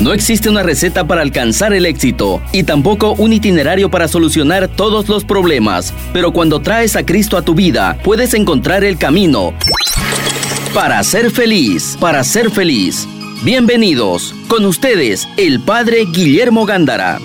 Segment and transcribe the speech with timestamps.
[0.00, 5.08] No existe una receta para alcanzar el éxito y tampoco un itinerario para solucionar todos
[5.08, 9.54] los problemas, pero cuando traes a Cristo a tu vida, puedes encontrar el camino
[10.74, 13.06] para ser feliz, para ser feliz.
[13.44, 17.20] Bienvenidos, con ustedes, el Padre Guillermo Gándara.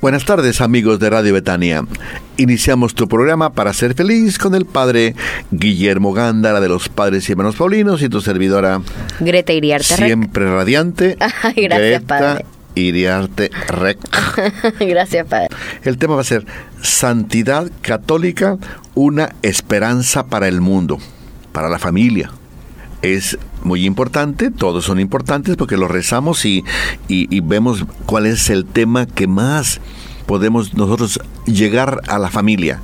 [0.00, 1.84] Buenas tardes amigos de Radio Betania.
[2.36, 5.16] Iniciamos tu programa para ser feliz con el Padre
[5.50, 8.80] Guillermo Gándara de los Padres y Hermanos Paulinos y tu servidora
[9.18, 9.96] Greta Iriarte.
[9.96, 11.16] Siempre radiante.
[11.56, 12.44] Gracias, Padre.
[12.76, 13.98] Iriarte Rec.
[14.78, 15.48] gracias, Padre.
[15.82, 16.46] El tema va a ser
[16.80, 18.56] Santidad Católica,
[18.94, 20.98] una esperanza para el mundo,
[21.50, 22.30] para la familia.
[23.02, 26.64] Es muy importante, todos son importantes porque los rezamos y,
[27.08, 29.80] y, vemos cuál es el tema que más
[30.26, 32.80] podemos nosotros llegar a la familia.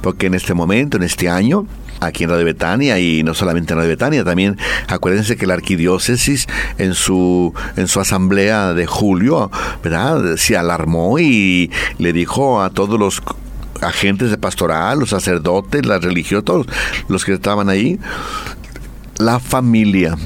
[0.00, 1.66] Porque en este momento, en este año,
[2.00, 4.56] aquí en Radio Betania y no solamente en Radio Betania, también
[4.88, 6.46] acuérdense que la arquidiócesis
[6.78, 9.50] en su en su asamblea de julio,
[9.82, 10.36] ¿verdad?
[10.36, 13.22] se alarmó y le dijo a todos los
[13.80, 16.66] agentes de pastoral, los sacerdotes, las religiosas, todos
[17.08, 17.98] los que estaban ahí,
[19.18, 20.16] la familia.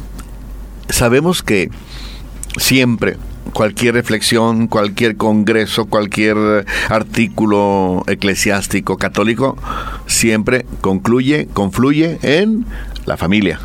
[0.89, 1.71] Sabemos que
[2.59, 3.17] siempre
[3.53, 9.57] cualquier reflexión, cualquier congreso, cualquier artículo eclesiástico católico,
[10.07, 12.67] siempre concluye, confluye en
[13.07, 13.61] la familia.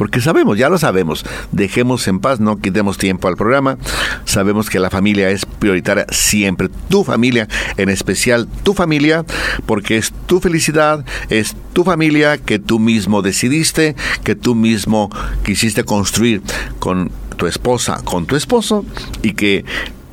[0.00, 3.76] Porque sabemos, ya lo sabemos, dejemos en paz, no quitemos tiempo al programa,
[4.24, 9.26] sabemos que la familia es prioritaria siempre, tu familia, en especial tu familia,
[9.66, 15.10] porque es tu felicidad, es tu familia que tú mismo decidiste, que tú mismo
[15.44, 16.40] quisiste construir
[16.78, 18.86] con tu esposa, con tu esposo,
[19.20, 19.66] y que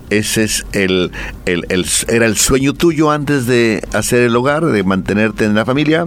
[0.09, 1.11] ese es el,
[1.45, 1.66] el,
[2.08, 6.05] era el sueño tuyo antes de hacer el hogar, de mantenerte en la familia.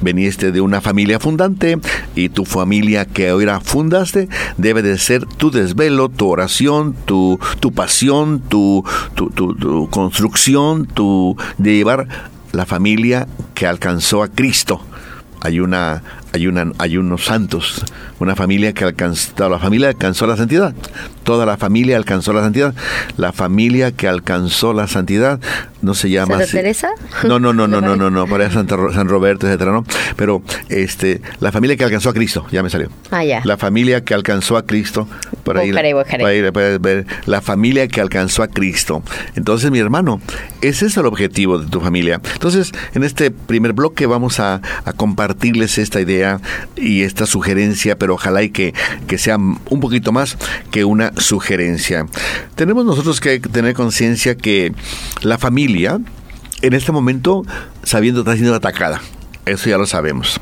[0.00, 1.78] Veniste de una familia fundante
[2.14, 7.72] y tu familia que ahora fundaste debe de ser tu desvelo, tu oración, tu, tu
[7.72, 12.08] pasión, tu, tu, tu construcción, tu, de llevar
[12.52, 14.82] la familia que alcanzó a Cristo
[15.44, 17.84] hay una hay una hay unos santos,
[18.18, 20.74] una familia que alcanzó la familia alcanzó la santidad.
[21.24, 22.74] Toda la familia alcanzó la santidad.
[23.16, 25.40] La familia que alcanzó la santidad
[25.80, 26.90] no se llama ¿Santa Teresa?
[27.24, 29.84] No, no, no, no, no, no, no, para Santa, San Roberto, etcétera, no.
[30.16, 32.88] Pero este la familia que alcanzó a Cristo, ya me salió.
[33.10, 33.42] Ah, ya.
[33.44, 35.08] La familia que alcanzó a Cristo,
[35.44, 35.72] por ahí,
[36.52, 39.02] puedes ver la familia que alcanzó a Cristo.
[39.34, 40.20] Entonces, mi hermano,
[40.60, 42.20] ese es el objetivo de tu familia.
[42.34, 46.21] Entonces, en este primer bloque vamos a, a compartir compartirles esta idea
[46.76, 48.74] y esta sugerencia, pero ojalá y que,
[49.06, 50.36] que sea un poquito más
[50.70, 52.06] que una sugerencia.
[52.54, 54.72] Tenemos nosotros que tener conciencia que
[55.22, 56.00] la familia,
[56.62, 57.44] en este momento,
[57.82, 59.00] sabiendo está siendo atacada.
[59.44, 60.40] Eso ya lo sabemos.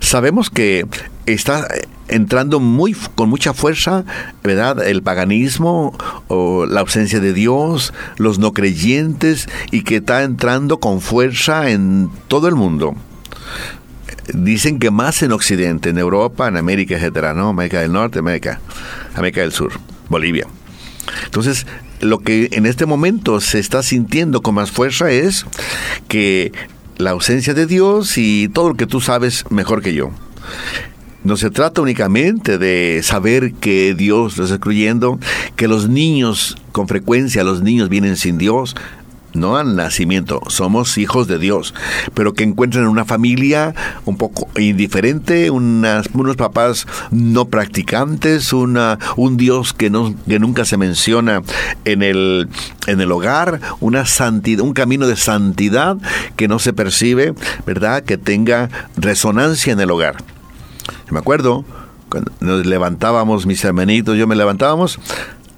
[0.00, 0.86] Sabemos que
[1.26, 1.68] está
[2.08, 4.04] entrando muy con mucha fuerza,
[4.42, 4.86] ¿verdad?
[4.86, 5.96] El paganismo
[6.28, 12.10] o la ausencia de Dios, los no creyentes y que está entrando con fuerza en
[12.28, 12.94] todo el mundo
[14.32, 17.48] dicen que más en Occidente, en Europa, en América, etcétera, ¿no?
[17.48, 18.60] América del Norte, América,
[19.14, 19.72] América del Sur,
[20.08, 20.46] Bolivia.
[21.24, 21.66] Entonces,
[22.00, 25.46] lo que en este momento se está sintiendo con más fuerza es
[26.08, 26.52] que
[26.96, 30.10] la ausencia de Dios y todo lo que tú sabes mejor que yo.
[31.24, 35.18] No se trata únicamente de saber que Dios lo está excluyendo,
[35.56, 38.76] que los niños, con frecuencia los niños vienen sin Dios,
[39.34, 41.74] no al nacimiento, somos hijos de Dios,
[42.14, 43.74] pero que encuentran una familia
[44.04, 51.42] un poco indiferente, unos papás no practicantes, una, un Dios que nunca se menciona
[51.84, 52.48] en el,
[52.86, 55.96] en el hogar, una santidad, un camino de santidad
[56.36, 57.34] que no se percibe,
[57.66, 58.02] ¿verdad?
[58.02, 60.16] Que tenga resonancia en el hogar.
[61.10, 61.64] Me acuerdo,
[62.08, 64.98] cuando nos levantábamos, mis hermanitos, yo me levantábamos,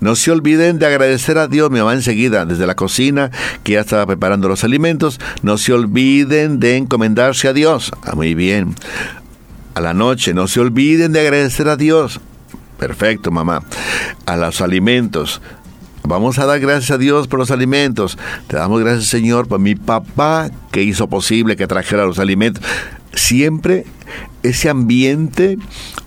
[0.01, 3.31] no se olviden de agradecer a Dios, mi mamá enseguida, desde la cocina,
[3.63, 5.21] que ya estaba preparando los alimentos.
[5.43, 7.93] No se olviden de encomendarse a Dios.
[8.03, 8.75] Ah, muy bien.
[9.75, 12.21] A la noche, no se olviden de agradecer a Dios.
[12.79, 13.63] Perfecto, mamá.
[14.27, 15.41] A los alimentos.
[16.03, 18.17] Vamos a dar gracias a Dios por los alimentos.
[18.47, 22.63] Te damos gracias, Señor, por mi papá que hizo posible que trajera los alimentos.
[23.17, 23.85] Siempre
[24.45, 25.59] ese ambiente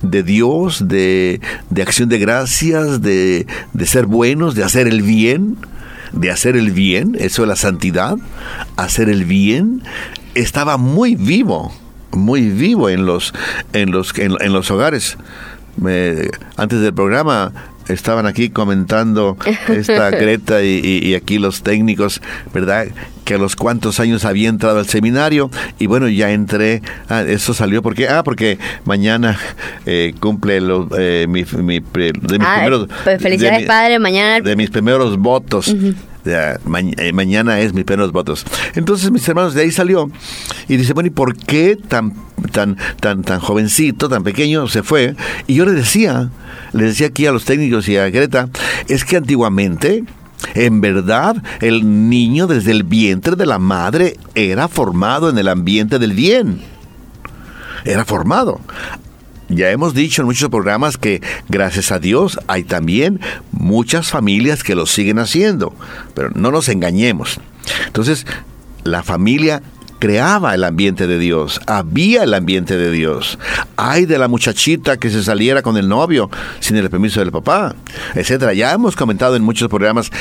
[0.01, 1.41] de Dios, de,
[1.81, 5.57] acción de gracias, de, de ser buenos, de hacer el bien,
[6.13, 8.17] de hacer el bien, eso de la santidad,
[8.77, 9.83] hacer el bien,
[10.35, 11.73] estaba muy vivo,
[12.11, 13.33] muy vivo en los,
[13.73, 15.17] en los, en, los hogares.
[16.57, 17.51] antes del programa
[17.89, 19.37] estaban aquí comentando
[19.67, 22.21] esta Greta y, y, aquí los técnicos,
[22.53, 22.87] ¿verdad?
[23.29, 25.51] que a los cuantos años había entrado al seminario.
[25.77, 27.83] Y bueno, ya entré, ah, eso salió.
[27.83, 29.37] Porque, ah, porque mañana
[29.85, 31.81] eh, cumple los, eh, mi, de mis
[32.41, 32.87] ah, primeros...
[33.03, 34.41] Pues felicidades, padre, mañana...
[34.41, 35.71] De mis primeros votos.
[36.25, 36.57] Eh,
[37.13, 38.45] mañana es mis primeros votos.
[38.75, 40.09] Entonces mis hermanos de ahí salió
[40.67, 42.13] y dice, bueno, ¿y por qué tan,
[42.51, 45.15] tan, tan, tan jovencito, tan pequeño se fue?
[45.47, 46.29] Y yo le decía,
[46.73, 48.49] le decía aquí a los técnicos y a Greta,
[48.87, 50.03] es que antiguamente
[50.55, 55.99] en verdad, el niño desde el vientre de la madre era formado en el ambiente
[55.99, 56.61] del bien.
[57.85, 58.59] Era formado.
[59.49, 63.19] Ya hemos dicho en muchos programas que gracias a Dios hay también
[63.51, 65.75] muchas familias que lo siguen haciendo,
[66.13, 67.39] pero no nos engañemos.
[67.87, 68.27] Entonces,
[68.83, 69.63] la familia
[69.97, 73.39] creaba el ambiente de Dios, había el ambiente de Dios.
[73.75, 76.29] Ay de la muchachita que se saliera con el novio
[76.59, 77.75] sin el permiso del papá,
[78.15, 78.53] etcétera.
[78.53, 80.11] Ya hemos comentado en muchos programas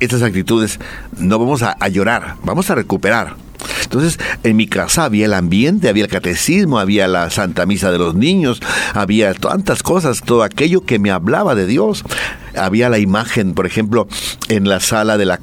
[0.00, 0.78] estas actitudes.
[1.18, 3.47] No vamos a, a llorar, vamos a recuperar.
[3.82, 7.98] Entonces, en mi casa había el ambiente, había el catecismo, había la Santa Misa de
[7.98, 8.60] los niños,
[8.94, 12.04] había tantas cosas, todo aquello que me hablaba de Dios.
[12.56, 14.08] Había la imagen, por ejemplo,
[14.48, 15.40] en la sala de la,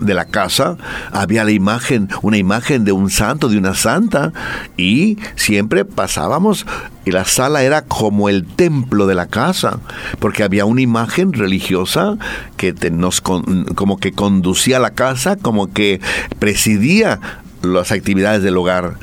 [0.00, 0.76] de la casa,
[1.12, 4.32] había la imagen, una imagen de un santo, de una santa,
[4.76, 6.66] y siempre pasábamos
[7.08, 9.80] y la sala era como el templo de la casa,
[10.18, 12.18] porque había una imagen religiosa
[12.58, 16.02] que nos como que conducía a la casa, como que
[16.38, 17.18] presidía
[17.62, 18.98] las actividades del hogar.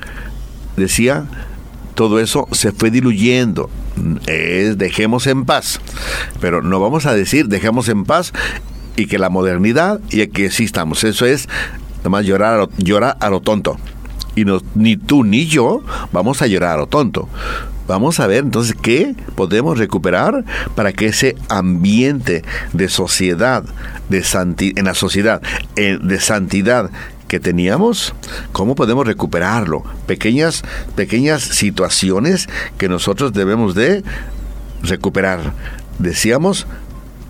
[0.78, 1.26] Decía,
[1.96, 3.70] todo eso se fue diluyendo.
[4.28, 5.80] Es dejemos en paz.
[6.40, 8.34] Pero no vamos a decir dejemos en paz
[8.96, 11.04] y que la modernidad y que sí estamos.
[11.04, 11.48] Eso es
[12.04, 13.78] nomás llorar a lo, llorar a lo tonto.
[14.36, 15.82] Y no, ni tú ni yo
[16.12, 17.30] vamos a llorar a lo tonto.
[17.88, 20.44] Vamos a ver entonces qué podemos recuperar
[20.74, 22.44] para que ese ambiente
[22.74, 23.64] de sociedad,
[24.10, 24.24] de
[24.76, 25.42] en la sociedad,
[25.76, 26.90] de santidad
[27.28, 28.14] que teníamos,
[28.52, 29.84] cómo podemos recuperarlo.
[30.08, 30.64] Pequeñas,
[30.96, 34.04] pequeñas situaciones que nosotros debemos de
[34.84, 35.54] recuperar.
[36.00, 36.68] Decíamos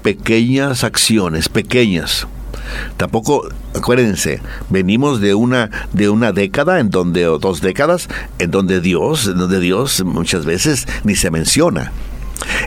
[0.03, 2.27] pequeñas acciones, pequeñas.
[2.97, 8.07] Tampoco, acuérdense, venimos de una, de una década en donde, o dos décadas,
[8.39, 11.91] en donde Dios, en donde Dios muchas veces ni se menciona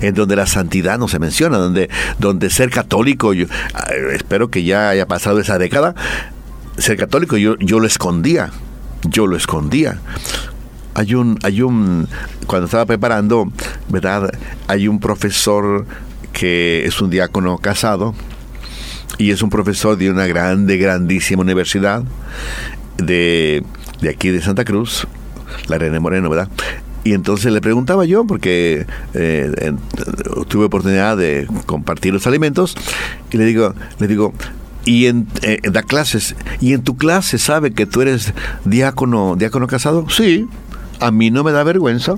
[0.01, 4.65] en donde la santidad no se menciona, donde, donde ser católico, yo ah, espero que
[4.65, 5.95] ya haya pasado esa década,
[6.79, 8.51] ser católico yo, yo lo escondía,
[9.05, 9.99] yo lo escondía.
[10.95, 12.09] Hay un, hay un,
[12.47, 13.53] cuando estaba preparando,
[13.89, 14.33] ¿verdad?
[14.67, 15.87] Hay un profesor
[16.33, 18.15] que es un diácono casado
[19.17, 22.03] y es un profesor de una grande, grandísima universidad
[22.97, 23.63] de,
[24.01, 25.07] de aquí de Santa Cruz,
[25.69, 26.49] la René Moreno, ¿verdad?
[27.05, 29.73] Y entonces le preguntaba yo, porque eh,
[30.49, 32.77] tuve oportunidad de compartir los alimentos,
[33.31, 34.35] y le digo, le digo,
[34.89, 36.35] y en, eh, da clases.
[36.63, 38.33] ¿Y en tu clase sabe que tú eres
[38.65, 40.09] diácono, diácono casado?
[40.09, 40.47] Sí,
[40.99, 42.15] a mí no me da vergüenza.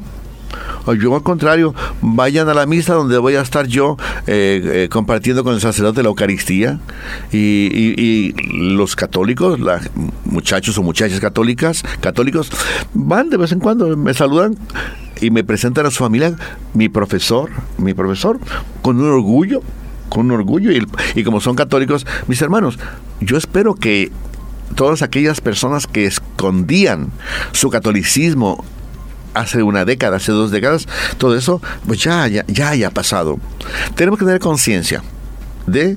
[1.00, 3.96] Yo al contrario, vayan a la misa donde voy a estar yo
[4.26, 6.80] eh, eh, compartiendo con el sacerdote la Eucaristía
[7.32, 9.58] y, los católicos,
[10.24, 12.50] muchachos o muchachas católicas, católicos,
[12.94, 14.56] van de vez en cuando, me saludan
[15.20, 16.34] y me presentan a su familia,
[16.74, 18.38] mi profesor, mi profesor,
[18.80, 19.62] con un orgullo,
[20.10, 20.70] con orgullo
[21.14, 22.78] y, como son católicos, mis hermanos,
[23.20, 24.12] yo espero que
[24.74, 27.10] todas aquellas personas que escondían
[27.52, 28.62] su catolicismo
[29.32, 30.86] hace una década, hace dos décadas,
[31.16, 33.38] todo eso, pues ya, ya, ya haya pasado.
[33.94, 35.02] Tenemos que tener conciencia
[35.66, 35.96] de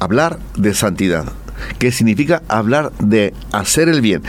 [0.00, 1.30] hablar de santidad,
[1.78, 4.22] que significa hablar de hacer el bien.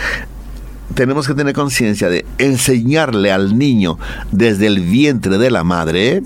[0.93, 3.97] Tenemos que tener conciencia de enseñarle al niño
[4.31, 6.21] desde el vientre de la madre,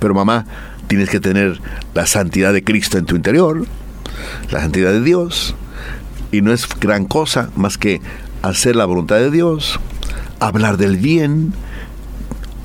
[0.00, 0.44] pero mamá,
[0.86, 1.60] tienes que tener
[1.94, 3.66] la santidad de Cristo en tu interior,
[4.50, 5.54] la santidad de Dios,
[6.32, 8.00] y no es gran cosa más que
[8.42, 9.80] hacer la voluntad de Dios,
[10.40, 11.52] hablar del bien,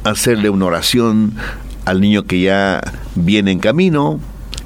[0.04, 1.34] hacerle una oración
[1.86, 2.82] al niño que ya
[3.16, 4.20] viene en camino,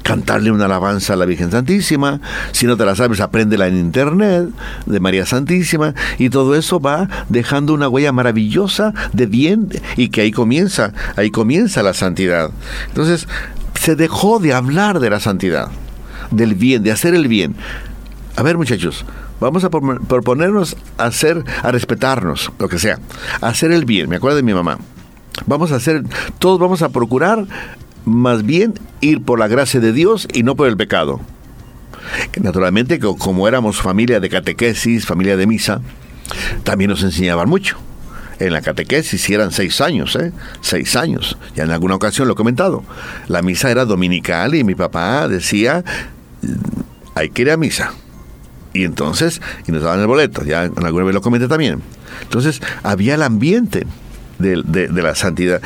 [0.06, 2.20] cantarle una alabanza a la Virgen Santísima,
[2.52, 4.50] si no te la sabes, apréndela en internet
[4.86, 10.20] de María Santísima, y todo eso va dejando una huella maravillosa de bien y que
[10.20, 12.50] ahí comienza, ahí comienza la santidad.
[12.86, 13.26] Entonces,
[13.74, 15.70] se dejó de hablar de la santidad,
[16.30, 17.56] del bien, de hacer el bien.
[18.36, 19.04] A ver, muchachos,
[19.40, 23.00] vamos a proponernos a hacer, a respetarnos, lo que sea,
[23.40, 24.08] hacer el bien.
[24.08, 24.78] Me acuerdo de mi mamá.
[25.46, 26.04] Vamos a hacer,
[26.38, 27.46] todos vamos a procurar
[28.06, 31.20] más bien ir por la gracia de Dios y no por el pecado.
[32.40, 35.82] Naturalmente, como éramos familia de catequesis, familia de misa,
[36.62, 37.76] también nos enseñaban mucho.
[38.38, 40.32] En la catequesis eran seis años, ¿eh?
[40.60, 41.36] Seis años.
[41.56, 42.84] Ya en alguna ocasión lo he comentado.
[43.28, 45.84] La misa era dominical y mi papá decía,
[47.14, 47.92] hay que ir a misa.
[48.72, 51.80] Y entonces, y nos daban el boleto, ya alguna vez lo comenté también.
[52.22, 53.86] Entonces, había el ambiente
[54.38, 55.62] de la santidad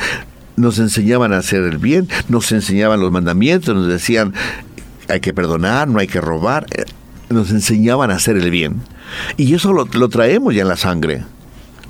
[0.55, 4.33] nos enseñaban a hacer el bien, nos enseñaban los mandamientos, nos decían
[5.11, 6.85] hay que perdonar, no hay que robar, eh,
[7.29, 8.81] nos enseñaban a hacer el bien.
[9.37, 11.23] Y eso lo, traemos ya en la sangre,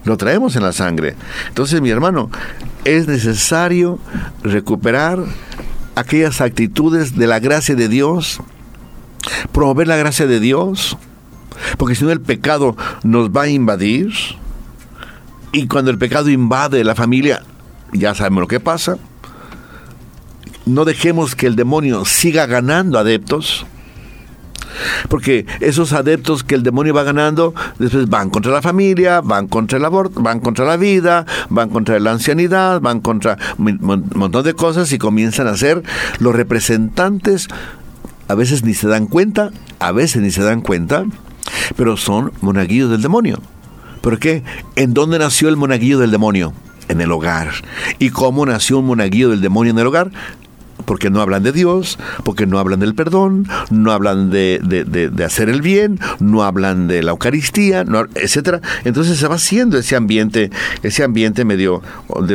[0.05, 1.15] lo traemos en la sangre.
[1.47, 2.29] Entonces, mi hermano,
[2.83, 3.99] es necesario
[4.43, 5.19] recuperar
[5.95, 8.39] aquellas actitudes de la gracia de Dios,
[9.51, 10.97] promover la gracia de Dios,
[11.77, 14.11] porque si no el pecado nos va a invadir.
[15.53, 17.43] Y cuando el pecado invade la familia,
[17.93, 18.97] ya sabemos lo que pasa.
[20.65, 23.65] No dejemos que el demonio siga ganando adeptos.
[25.09, 29.77] Porque esos adeptos que el demonio va ganando, después van contra la familia, van contra
[29.77, 34.53] el aborto, van contra la vida, van contra la ancianidad, van contra un montón de
[34.53, 35.83] cosas y comienzan a ser
[36.19, 37.47] los representantes.
[38.27, 41.05] A veces ni se dan cuenta, a veces ni se dan cuenta,
[41.75, 43.41] pero son monaguillos del demonio.
[44.01, 44.43] ¿Por qué?
[44.75, 46.53] ¿En dónde nació el monaguillo del demonio?
[46.91, 47.51] En el hogar.
[47.99, 50.11] ¿Y cómo nació un monaguillo del demonio en el hogar?
[50.85, 55.49] porque no hablan de Dios, porque no hablan del perdón, no hablan de, de, hacer
[55.49, 58.61] el bien, no hablan de la Eucaristía, no, etcétera.
[58.83, 60.51] Entonces se va haciendo ese ambiente,
[60.83, 61.81] ese ambiente medio,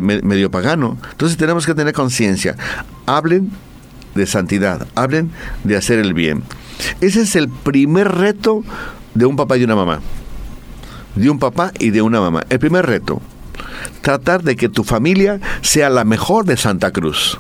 [0.01, 0.97] medio pagano.
[1.11, 2.57] Entonces tenemos que tener conciencia.
[3.07, 3.51] Hablen
[4.15, 5.31] de santidad, hablen
[5.65, 6.43] de hacer el bien.
[7.01, 8.63] Ese es el primer reto
[9.15, 10.01] de un papá y una mamá.
[11.15, 12.45] De un papá y de una mamá.
[12.51, 13.21] El primer reto
[14.01, 17.39] tratar de que tu familia sea la mejor de Santa Cruz.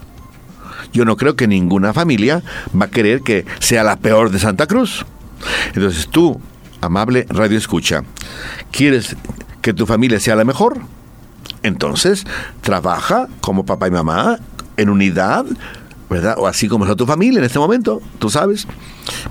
[0.92, 2.42] Yo no creo que ninguna familia
[2.78, 5.04] va a querer que sea la peor de Santa Cruz.
[5.74, 6.40] Entonces tú,
[6.80, 8.02] amable radio escucha,
[8.70, 9.16] ¿quieres
[9.60, 10.80] que tu familia sea la mejor?
[11.62, 12.24] Entonces,
[12.60, 14.38] trabaja como papá y mamá
[14.76, 15.44] en unidad,
[16.08, 16.36] ¿verdad?
[16.38, 18.66] O así como es tu familia en este momento, tú sabes.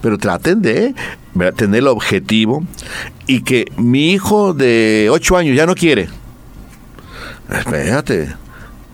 [0.01, 0.93] Pero traten de
[1.55, 2.63] tener el objetivo
[3.25, 6.09] y que mi hijo de 8 años ya no quiere
[7.50, 8.36] Espérate.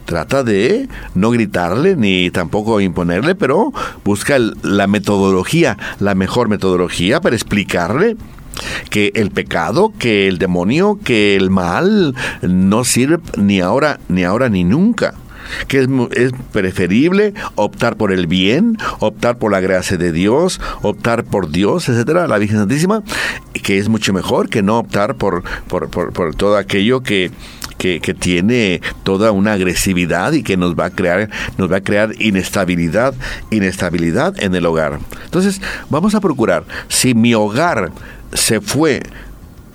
[0.06, 3.72] Trata de no gritarle ni tampoco imponerle, pero
[4.04, 8.18] busca la metodología, la mejor metodología para explicarle
[8.90, 14.50] que el pecado, que el demonio, que el mal no sirve ni ahora, ni ahora,
[14.50, 15.14] ni nunca
[15.68, 21.24] que es, es, preferible optar por el bien, optar por la gracia de Dios, optar
[21.24, 23.04] por Dios, etcétera, la Virgen Santísima,
[23.54, 27.32] que es mucho mejor que no optar por, por, por todo aquello que,
[27.82, 32.14] que, tiene toda una agresividad y que nos va a crear, nos va a crear
[32.20, 33.16] inestabilidad,
[33.50, 35.00] inestabilidad en el hogar.
[35.26, 37.92] Entonces, vamos a procurar, si mi hogar
[38.34, 39.02] se fue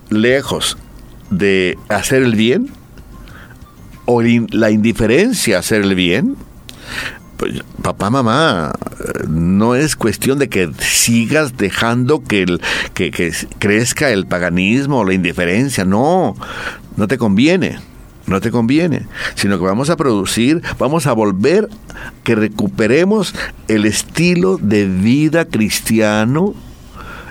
[0.08, 0.78] lejos
[1.30, 2.70] de hacer el bien,
[4.04, 6.36] o la indiferencia a hacer el bien,
[7.38, 8.72] pues, papá, mamá,
[9.28, 12.60] no es cuestión de que sigas dejando que, el,
[12.94, 16.36] que, que crezca el paganismo o la indiferencia, no,
[16.96, 17.80] no te conviene
[18.26, 21.68] no te conviene, sino que vamos a producir, vamos a volver
[22.24, 23.34] que recuperemos
[23.68, 26.54] el estilo de vida cristiano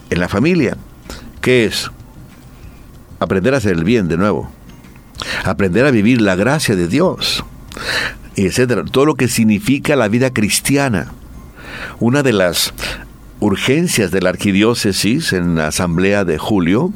[0.09, 0.77] en la familia.
[1.41, 1.91] ¿Qué es?
[3.19, 4.49] Aprender a hacer el bien de nuevo.
[5.43, 7.43] Aprender a vivir la gracia de Dios.
[8.35, 8.83] Etcétera.
[8.83, 11.11] Todo lo que significa la vida cristiana.
[11.99, 12.73] Una de las
[13.39, 16.91] urgencias de la arquidiócesis en la asamblea de julio,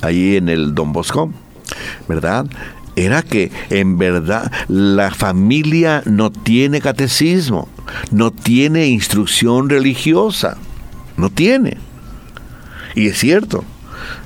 [0.00, 1.32] ahí en el Don Bosco,
[2.08, 2.46] ¿verdad?
[2.96, 7.68] Era que en verdad la familia no tiene catecismo,
[8.10, 10.56] no tiene instrucción religiosa,
[11.16, 11.78] no tiene.
[12.94, 13.64] Y es cierto.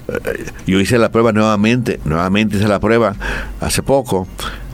[0.09, 3.15] Eh, yo hice la prueba nuevamente, nuevamente hice la prueba
[3.61, 4.27] hace poco,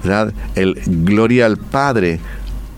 [0.02, 0.32] ¿verdad?
[0.54, 2.20] El Gloria al Padre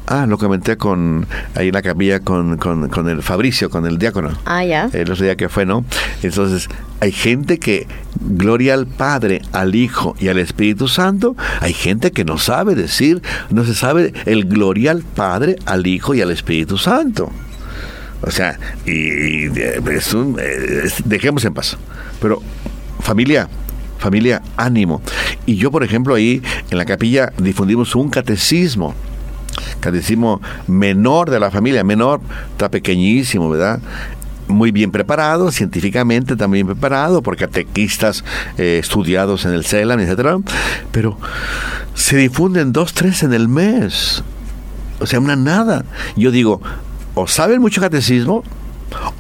[0.07, 4.31] Ah, lo comenté con ahí en la capilla con, con, el Fabricio, con el diácono.
[4.45, 4.91] Ah, ya.
[4.93, 5.85] El otro día que fue, ¿no?
[6.23, 6.69] Entonces,
[7.01, 7.87] hay gente que
[8.21, 11.37] gloria al Padre, al Hijo y al Espíritu Santo.
[11.61, 16.15] Hay gente que no sabe decir, no se sabe el gloria al Padre, al Hijo
[16.15, 17.31] y al Espíritu Santo.
[18.21, 19.49] O sea, y,
[21.05, 21.79] dejemos en paz.
[22.21, 22.43] Pero,
[23.01, 23.49] familia,
[23.99, 25.01] familia, ánimo.
[25.47, 28.95] Y yo, por ejemplo, ahí en la capilla difundimos un catecismo
[29.81, 32.21] catecismo menor de la familia, menor,
[32.53, 33.81] está pequeñísimo, ¿verdad?
[34.49, 38.25] muy bien preparado, científicamente también preparado, por catequistas
[38.59, 40.39] eh, estudiados en el CELAM, etcétera,
[40.93, 41.19] pero
[41.95, 44.23] se difunden dos, tres en el mes.
[45.01, 45.85] O sea, una nada.
[46.17, 46.61] Yo digo,
[47.15, 48.45] o saben mucho catecismo,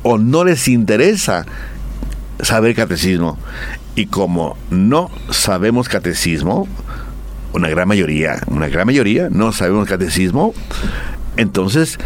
[0.03, 1.47] o no les interesa
[2.41, 3.38] saber catecismo.
[3.97, 6.67] Y como no sabemos catecismo,
[7.54, 10.52] una gran mayoría, una gran mayoría no sabemos catecismo,
[11.37, 11.99] entonces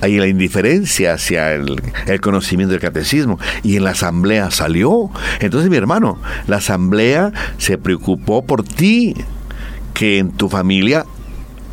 [0.00, 1.80] hay la indiferencia hacia el,
[2.20, 3.38] conocimiento del catecismo.
[3.64, 5.10] Y en la asamblea salió.
[5.40, 9.14] Entonces, mi hermano, la asamblea se preocupó por ti,
[9.94, 11.04] que en tu familia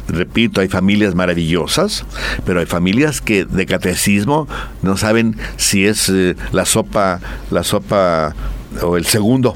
[0.08, 2.06] repito, hay familias maravillosas,
[2.46, 4.48] pero hay familias que de catecismo
[4.84, 8.36] no saben si es eh, la sopa, la sopa
[8.84, 9.56] o el segundo.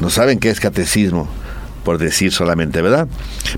[0.00, 1.28] No saben qué es catecismo
[1.86, 3.06] por decir solamente, ¿verdad?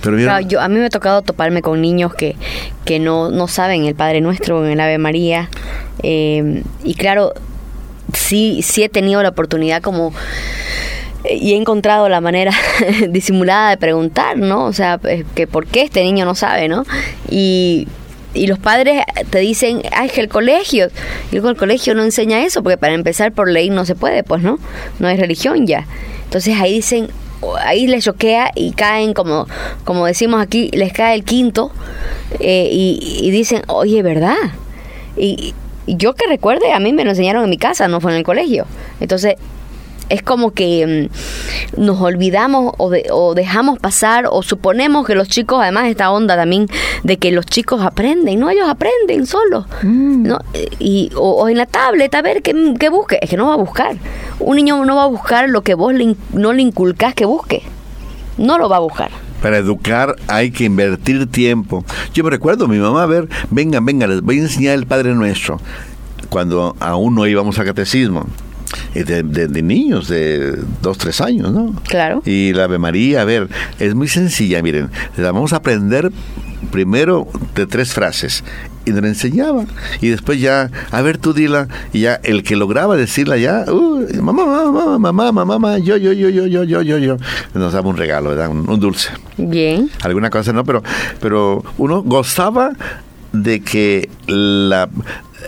[0.03, 2.37] Pero yo, a mí me ha tocado toparme con niños que,
[2.85, 5.49] que no, no saben el Padre Nuestro en el Ave María.
[6.03, 7.33] Eh, y claro,
[8.13, 10.13] sí, sí he tenido la oportunidad como
[11.25, 12.53] y he encontrado la manera
[13.09, 14.67] disimulada de preguntar, ¿no?
[14.67, 15.01] O sea,
[15.35, 16.85] que por qué este niño no sabe, ¿no?
[17.31, 17.89] Y,
[18.35, 20.89] y los padres te dicen, ay, es que el colegio,
[21.31, 24.23] y luego el colegio no enseña eso, porque para empezar por ley no se puede,
[24.23, 24.59] pues, ¿no?
[24.99, 25.87] No hay religión ya.
[26.25, 27.09] Entonces ahí dicen,
[27.61, 29.47] ahí les choquea y caen, como,
[29.85, 31.71] como decimos aquí, les cae el quinto
[32.41, 34.37] eh, y, y dicen, oye, ¿verdad?
[35.17, 35.55] Y,
[35.87, 38.19] y yo que recuerde, a mí me lo enseñaron en mi casa, no fue en
[38.19, 38.67] el colegio.
[39.01, 39.37] Entonces,
[40.09, 41.09] es como que
[41.77, 46.37] mm, nos olvidamos o, o, dejamos pasar o suponemos que los chicos, además esta onda
[46.37, 46.67] también
[47.05, 50.23] de que los chicos aprenden, no, ellos aprenden solos, mm.
[50.27, 50.39] ¿no?
[50.79, 53.97] Y, o, en la tablet, a ver qué, busque, es que no va a buscar.
[54.41, 55.93] Un niño no va a buscar lo que vos
[56.33, 57.63] no le inculcás que busque,
[58.37, 59.11] no lo va a buscar.
[59.43, 61.85] Para educar hay que invertir tiempo.
[62.13, 65.15] Yo me recuerdo, mi mamá, a ver, vengan, vengan, les voy a enseñar el Padre
[65.15, 65.61] Nuestro,
[66.29, 68.27] cuando aún no íbamos a catecismo
[68.95, 71.75] de, niños de dos, tres años, ¿no?
[71.85, 72.23] Claro.
[72.25, 73.49] Y la Ave María, a ver,
[73.79, 76.11] es muy sencilla, miren, la vamos a aprender
[76.71, 78.45] primero de tres frases
[78.85, 79.65] y nos la enseñaba
[80.01, 84.07] y después ya a ver tú dila y ya el que lograba decirla ya uh,
[84.23, 87.17] mamá mamá mamá mamá mamá yo yo yo yo yo yo yo yo
[87.55, 88.49] nos daba un regalo ¿verdad?
[88.49, 90.83] Un, un, dulce bien alguna cosa no pero
[91.21, 92.73] pero uno gozaba
[93.33, 94.89] de que la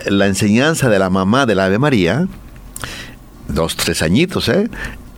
[0.07, 2.29] la enseñanza de la mamá de la Ave María
[3.55, 4.69] dos, tres añitos, ¿eh?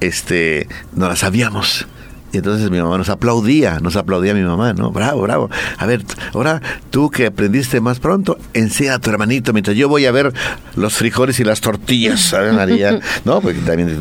[0.01, 1.87] Este, no la sabíamos.
[2.33, 4.91] Y entonces mi mamá nos aplaudía, nos aplaudía mi mamá, ¿no?
[4.91, 5.51] Bravo, bravo.
[5.77, 10.07] A ver, ahora tú que aprendiste más pronto, enseña a tu hermanito mientras yo voy
[10.07, 10.33] a ver
[10.75, 13.01] los frijoles y las tortillas, ¿sabes, María?
[13.25, 14.01] No, porque también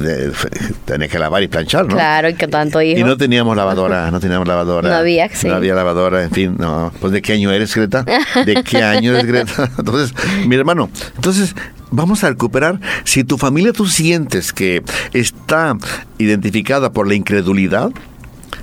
[0.86, 1.96] tenía que lavar y planchar, ¿no?
[1.96, 3.00] Claro, y que tanto hijo.
[3.00, 4.90] Y no teníamos lavadora, no teníamos lavadora.
[4.90, 5.48] No había, sí.
[5.48, 6.92] No había lavadora, en fin, no.
[7.02, 8.06] Pues ¿de qué año eres, Greta?
[8.46, 9.70] ¿De qué año eres, Greta?
[9.78, 10.16] Entonces,
[10.48, 11.54] mi hermano, entonces
[11.92, 12.80] vamos a recuperar.
[13.04, 15.78] Si tu familia tú sientes que está
[16.18, 17.92] identificada por la incredulidad,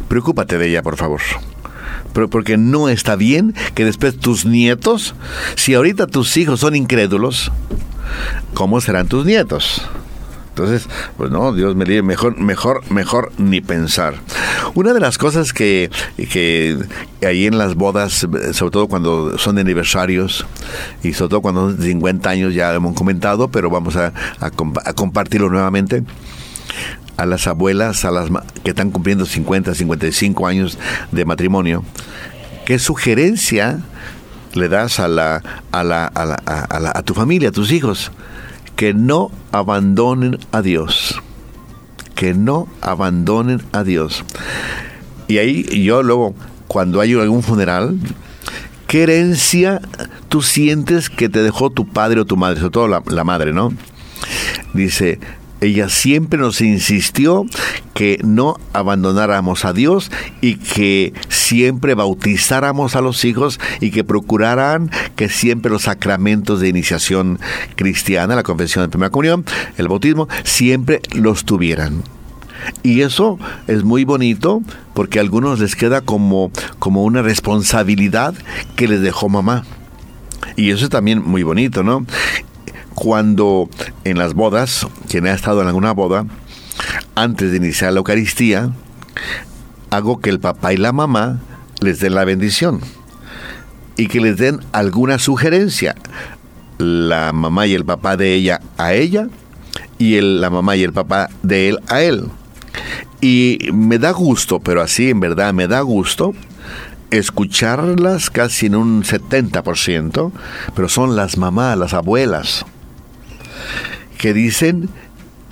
[0.08, 1.20] preocúpate de ella, por favor.
[2.12, 5.14] Pero porque no está bien que después tus nietos,
[5.54, 7.52] si ahorita tus hijos son incrédulos,
[8.54, 9.82] ¿cómo serán tus nietos?
[10.59, 14.14] Entonces, pues no, Dios me libre, mejor, mejor, mejor ni pensar.
[14.75, 16.77] Una de las cosas que, que
[17.25, 20.47] ahí en las bodas, sobre todo cuando son de aniversarios
[21.05, 24.12] y sobre todo cuando son 50 años, ya hemos comentado, pero vamos a,
[24.97, 26.03] compartirlo nuevamente
[27.16, 28.29] a las abuelas, a las
[28.64, 30.77] que están cumpliendo 50, 55 años
[31.12, 31.85] de matrimonio,
[32.66, 33.79] ¿qué sugerencia
[34.55, 35.40] le das a la,
[35.71, 38.11] a la, a, la, a, a tu familia, a tus hijos?
[38.78, 41.20] Que no abandonen a Dios.
[42.14, 44.24] Que no abandonen a Dios.
[45.26, 46.36] Y ahí yo luego,
[46.68, 47.98] cuando hay algún funeral,
[48.86, 49.80] ¿qué herencia
[50.28, 52.60] tú sientes que te dejó tu padre o tu madre?
[52.60, 53.72] Sobre todo la, la madre, ¿no?
[54.74, 55.18] Dice,
[55.61, 57.47] ella siempre nos insistió
[57.94, 64.90] que no abandonáramos a Dios y que siempre bautizáramos a los hijos y que procuraran
[65.16, 67.40] que siempre los sacramentos de iniciación
[67.75, 69.44] cristiana, la confesión de primera comunión,
[69.77, 72.03] el bautismo, siempre los tuvieran.
[72.83, 74.62] Y eso es muy bonito
[74.94, 78.35] porque a algunos les queda como, como una responsabilidad
[78.77, 79.64] que les dejó mamá.
[80.57, 82.05] Y eso es también muy bonito, ¿no?
[82.98, 83.68] Cuando
[84.02, 86.26] en las bodas, quien ha estado en alguna boda,
[87.14, 88.72] antes de iniciar la Eucaristía,
[89.90, 91.38] hago que el papá y la mamá
[91.80, 92.80] les den la bendición
[93.96, 95.94] y que les den alguna sugerencia.
[96.78, 99.28] La mamá y el papá de ella a ella
[99.98, 102.24] y la mamá y el papá de él a él.
[103.20, 106.34] Y me da gusto, pero así en verdad me da gusto
[107.11, 110.32] escucharlas casi en un 70%,
[110.74, 112.66] pero son las mamás, las abuelas
[114.18, 114.88] que dicen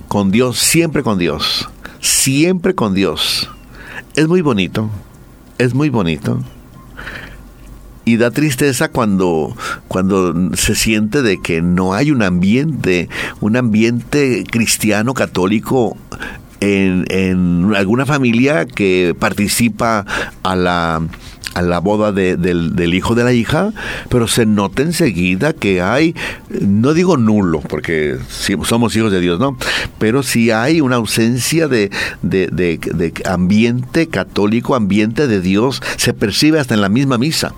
[0.09, 1.69] con Dios, siempre con Dios,
[2.01, 3.51] siempre con Dios.
[4.15, 4.91] Es muy bonito,
[5.59, 6.43] es muy bonito.
[8.05, 9.57] Y da tristeza cuando,
[9.89, 13.09] cuando se siente de que no hay un ambiente,
[13.41, 15.97] un ambiente cristiano, católico
[16.61, 20.07] en, en alguna familia que participa
[20.45, 21.03] a la
[21.57, 23.73] a la boda del, hijo de la hija,
[24.11, 26.15] pero se nota enseguida que hay,
[26.61, 28.19] no digo nulo, porque
[28.65, 29.57] somos hijos de Dios, ¿no?
[29.99, 31.91] Pero sí hay una ausencia de,
[32.21, 37.55] de ambiente católico, ambiente de Dios, se percibe hasta en la misma misa.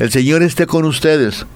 [0.00, 1.46] El Señor esté con ustedes.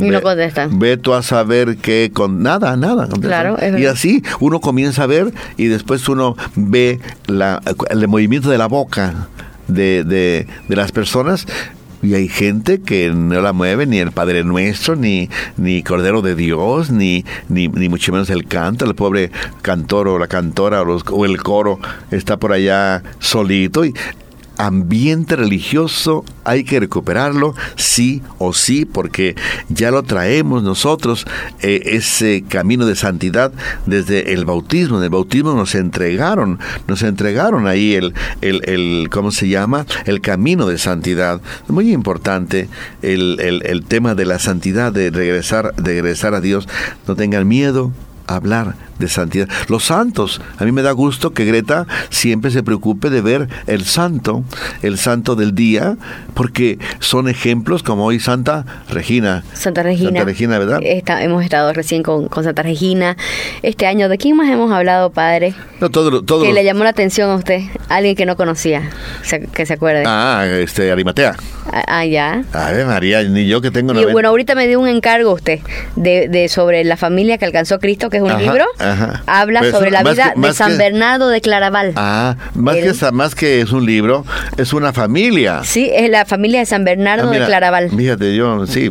[0.00, 0.80] Y no contestan.
[0.80, 3.08] Ve tú a saber que con nada, nada.
[3.20, 8.58] Claro, y así uno comienza a ver y después uno ve la, el movimiento de
[8.58, 9.28] la boca
[9.68, 11.46] de, de, de las personas
[12.02, 16.34] y hay gente que no la mueve ni el Padre Nuestro, ni, ni Cordero de
[16.34, 18.84] Dios, ni, ni, ni mucho menos el canto.
[18.84, 19.30] El pobre
[19.62, 21.78] cantor o la cantora o, o, el coro
[22.10, 23.84] está por allá solito.
[23.84, 23.94] Y
[24.62, 29.34] ambiente religioso hay que recuperarlo sí o sí porque
[29.68, 31.26] ya lo traemos nosotros
[31.60, 33.52] eh, ese camino de santidad
[33.86, 34.98] desde el bautismo.
[34.98, 40.20] En el bautismo nos entregaron nos entregaron ahí el, el, el cómo se llama el
[40.20, 41.40] camino de santidad.
[41.66, 42.68] Muy importante
[43.02, 46.68] el, el, tema de la santidad de regresar de regresar a Dios.
[47.08, 47.92] No tengan miedo
[48.28, 49.48] hablar de santidad.
[49.68, 53.84] Los santos, a mí me da gusto que Greta siempre se preocupe de ver el
[53.84, 54.44] santo,
[54.82, 55.96] el santo del día,
[56.34, 59.44] porque son ejemplos como hoy Santa Regina.
[59.52, 60.10] Santa Regina.
[60.10, 60.80] Santa Regina, ¿verdad?
[60.82, 63.16] hemos estado recién con, Santa Regina.
[63.62, 65.54] Este año, ¿de quién más hemos hablado, padre?
[65.80, 68.90] No, todo, todo que le llamó la atención a usted, alguien que no conocía,
[69.52, 70.04] que se acuerde.
[70.06, 71.34] Ah, este, Arimatea.
[71.72, 72.44] Ah, ah ya.
[72.52, 73.92] A ver, María, ni yo que tengo...
[74.00, 75.60] Y bueno, ahorita me dio un encargo usted
[75.96, 78.64] de, de sobre la familia que alcanzó Cristo, que es un libro.
[79.26, 81.92] Habla sobre la vida de San Bernardo de Claraval.
[81.96, 84.24] Ah, más que, más que es un libro,
[84.56, 85.62] es una familia.
[85.64, 87.90] Sí, es la familia de San Bernardo ah, de Claraval.
[87.90, 88.90] Fíjate, yo sí,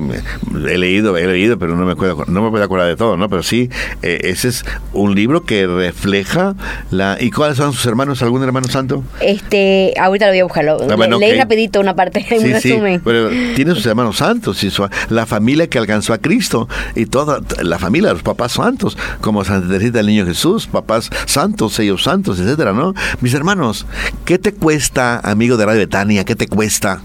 [0.70, 3.30] he leído, he leído, pero no me puedo, no me puedo acordar de todo, ¿no?
[3.30, 3.70] Pero sí,
[4.02, 6.56] eh, ese es un libro que refleja
[6.90, 7.18] la...
[7.20, 8.22] ¿Y cuáles son sus hermanos?
[8.22, 9.04] ¿Algún hermano santo?
[9.22, 10.78] Este, ahorita lo voy a buscarlo.
[10.90, 12.96] Ah, leí rapidito una parte, sí, un resumen.
[12.96, 14.72] Sí, pero tiene sus hermanos santos y
[15.10, 19.68] la familia que alcanzó a Cristo y toda la familia, los papás santos, como Santa
[19.92, 22.94] Del Niño Jesús, papás santos, ellos santos, etcétera, ¿no?
[23.22, 23.86] Mis hermanos,
[24.26, 26.26] ¿qué te cuesta, amigo de Radio Betania?
[26.26, 27.02] ¿Qué te cuesta?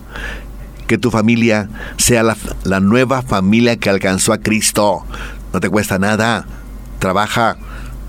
[0.86, 5.04] que tu familia sea la, la, nueva familia que alcanzó a Cristo.
[5.52, 6.46] No te cuesta nada.
[7.00, 7.56] Trabaja.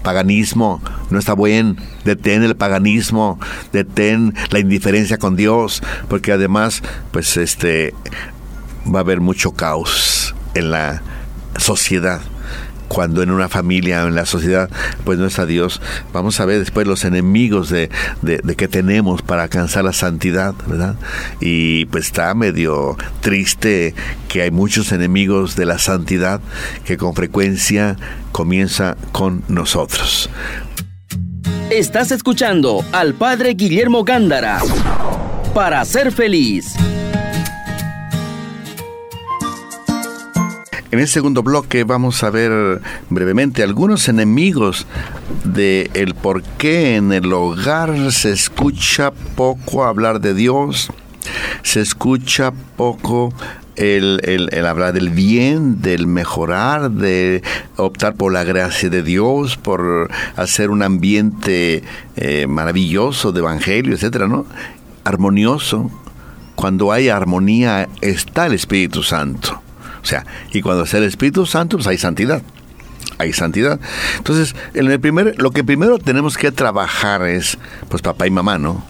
[0.04, 1.78] Paganismo no está bien.
[2.06, 3.40] Detén el paganismo.
[3.74, 5.82] Detén la indiferencia con Dios.
[6.08, 7.94] Porque además, pues este,
[8.94, 11.02] va a haber mucho caos en la
[11.58, 12.22] sociedad
[12.88, 14.69] cuando en una familia, en la sociedad,
[15.04, 15.82] pues no está Dios,
[16.13, 17.89] vamos a ver después los enemigos de,
[18.21, 20.95] de, que tenemos para alcanzar la santidad, ¿verdad?
[21.39, 23.93] Y pues está medio triste
[24.28, 26.41] que hay muchos enemigos de la santidad
[26.86, 27.97] que con frecuencia
[28.32, 30.30] comienza con nosotros.
[31.69, 34.62] Estás escuchando al Padre Guillermo Gándara
[35.54, 36.76] para ser feliz.
[40.89, 44.88] En el segundo bloque vamos a ver brevemente algunos enemigos
[45.43, 50.89] de el por qué en el hogar se escucha poco hablar de Dios,
[51.63, 53.34] se escucha poco
[53.76, 57.43] el, el, hablar del bien, del mejorar, de
[57.76, 61.84] optar por la gracia de Dios, por hacer un ambiente
[62.15, 64.45] eh, maravilloso de evangelio, etcétera, ¿no?
[65.04, 65.91] Armonioso.
[66.56, 69.66] Cuando hay armonía está el Espíritu Santo.
[70.08, 72.41] Sea, y cuando sea el Espíritu Santo, pues hay santidad.
[73.17, 73.78] Hay santidad.
[74.15, 77.58] Entonces, en el primer, lo que primero tenemos que trabajar es,
[77.89, 78.86] pues papá y mamá, ¿no?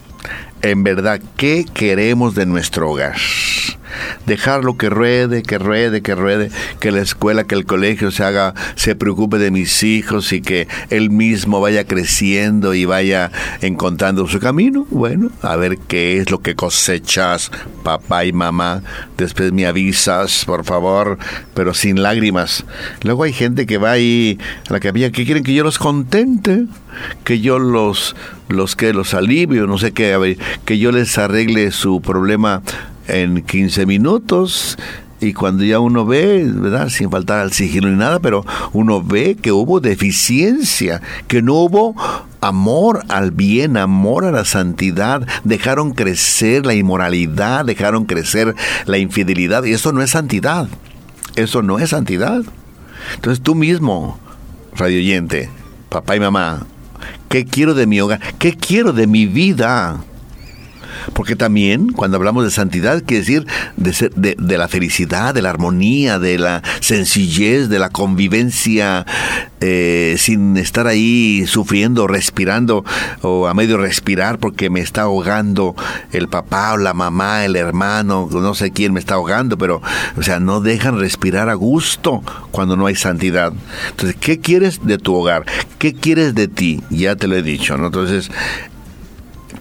[0.62, 3.16] En verdad, ¿qué queremos de nuestro hogar?
[4.26, 8.54] Dejarlo que ruede, que ruede, que ruede, que la escuela, que el colegio se haga,
[8.76, 14.40] se preocupe de mis hijos y que él mismo vaya creciendo y vaya encontrando su
[14.40, 14.86] camino.
[14.90, 17.52] Bueno, a ver qué es lo que cosechas,
[17.84, 18.82] papá y mamá.
[19.18, 21.18] Después me avisas, por favor,
[21.54, 22.66] pero sin lágrimas.
[23.04, 24.38] Luego hay gente que va ahí
[24.70, 26.66] a la capilla que quieren que yo los contente,
[27.24, 28.16] que yo los
[28.50, 32.62] los que los alivio, no sé qué, que yo les arregle su problema
[33.08, 34.78] en 15 minutos
[35.20, 36.90] y cuando ya uno ve, ¿verdad?
[36.90, 41.96] Sin faltar al sigilo ni nada, pero uno ve que hubo deficiencia, que no hubo
[42.40, 49.64] amor al bien, amor a la santidad, dejaron crecer la inmoralidad, dejaron crecer la infidelidad,
[49.64, 50.68] y eso no es santidad,
[51.36, 52.44] eso no es santidad.
[53.16, 54.20] Entonces tú mismo,
[54.76, 55.50] radio oyente,
[55.90, 56.68] papá y mamá,
[57.28, 58.22] ¿qué quiero de mi hogar?
[58.38, 60.04] ¿Qué quiero de mi vida?
[61.14, 66.20] Porque también cuando hablamos de santidad quiere decir de, de, la felicidad, de la armonía,
[66.20, 69.06] de la sencillez, de la convivencia
[69.60, 72.86] eh, sin estar ahí sufriendo, respirando
[73.22, 75.76] o a medio respirar porque me está ahogando
[76.12, 79.82] el papá o la mamá, el hermano, no sé quién me está ahogando, pero
[80.16, 83.52] o sea, no dejan respirar a gusto cuando no hay santidad.
[83.90, 85.46] Entonces, ¿qué quieres de tu hogar?
[85.80, 86.84] ¿Qué quieres de ti?
[86.90, 87.88] Ya te lo he dicho, ¿no?
[87.88, 88.30] Entonces,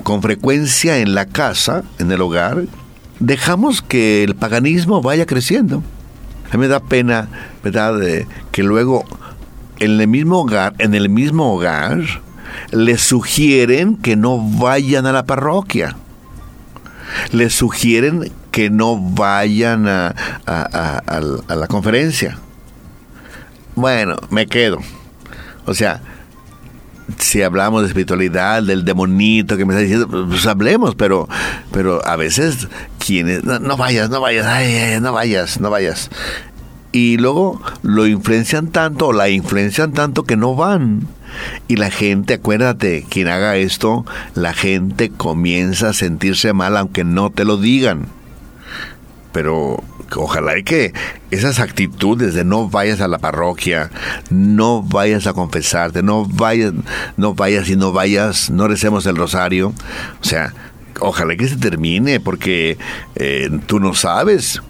[0.07, 2.67] con frecuencia en la casa, en el hogar,
[3.19, 5.83] dejamos que el paganismo vaya creciendo.
[6.49, 7.29] A mí me da pena,
[7.65, 7.99] ¿verdad?,
[8.53, 9.05] que luego
[9.81, 11.99] en el mismo hogar, en el mismo hogar,
[12.71, 15.97] les sugieren que no vayan a la parroquia.
[17.33, 20.15] Les sugieren que no vayan a,
[20.47, 22.39] a la conferencia.
[23.75, 24.79] Bueno, me quedo.
[25.65, 26.01] O sea,
[27.19, 31.29] si hablamos de espiritualidad, del demonito que me está diciendo, pues hablemos, pero,
[31.73, 36.11] pero a veces quienes, no, vayas, no vayas, no vayas, no vayas.
[36.93, 41.07] Y luego lo influencian tanto, o la influencian tanto que no van.
[41.69, 47.31] Y la gente, acuérdate, quien haga esto, la gente comienza a sentirse mal aunque no
[47.31, 48.07] te lo digan.
[49.33, 49.83] Pero
[50.15, 50.93] ojalá y que
[51.31, 53.91] esas actitudes de no vayas a la parroquia,
[54.31, 56.73] no vayas a confesarte, no vayas,
[57.17, 59.73] no vayas y no vayas, no recemos el rosario,
[60.21, 60.55] o sea,
[61.01, 62.79] ojalá que se termine porque
[63.17, 64.63] eh, tú no sabes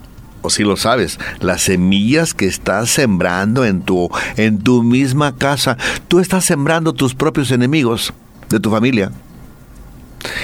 [0.42, 5.76] o si lo sabes, las semillas que estás sembrando en tu en tu misma casa,
[6.06, 8.14] tú estás sembrando tus propios enemigos
[8.48, 9.10] de tu familia.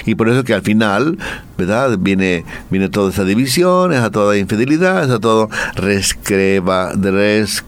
[0.06, 1.18] Y por eso que al final,
[1.56, 1.96] ¿verdad?
[1.98, 7.64] Viene, viene toda esa división, esa toda infidelidad, esa todo rescreba, res,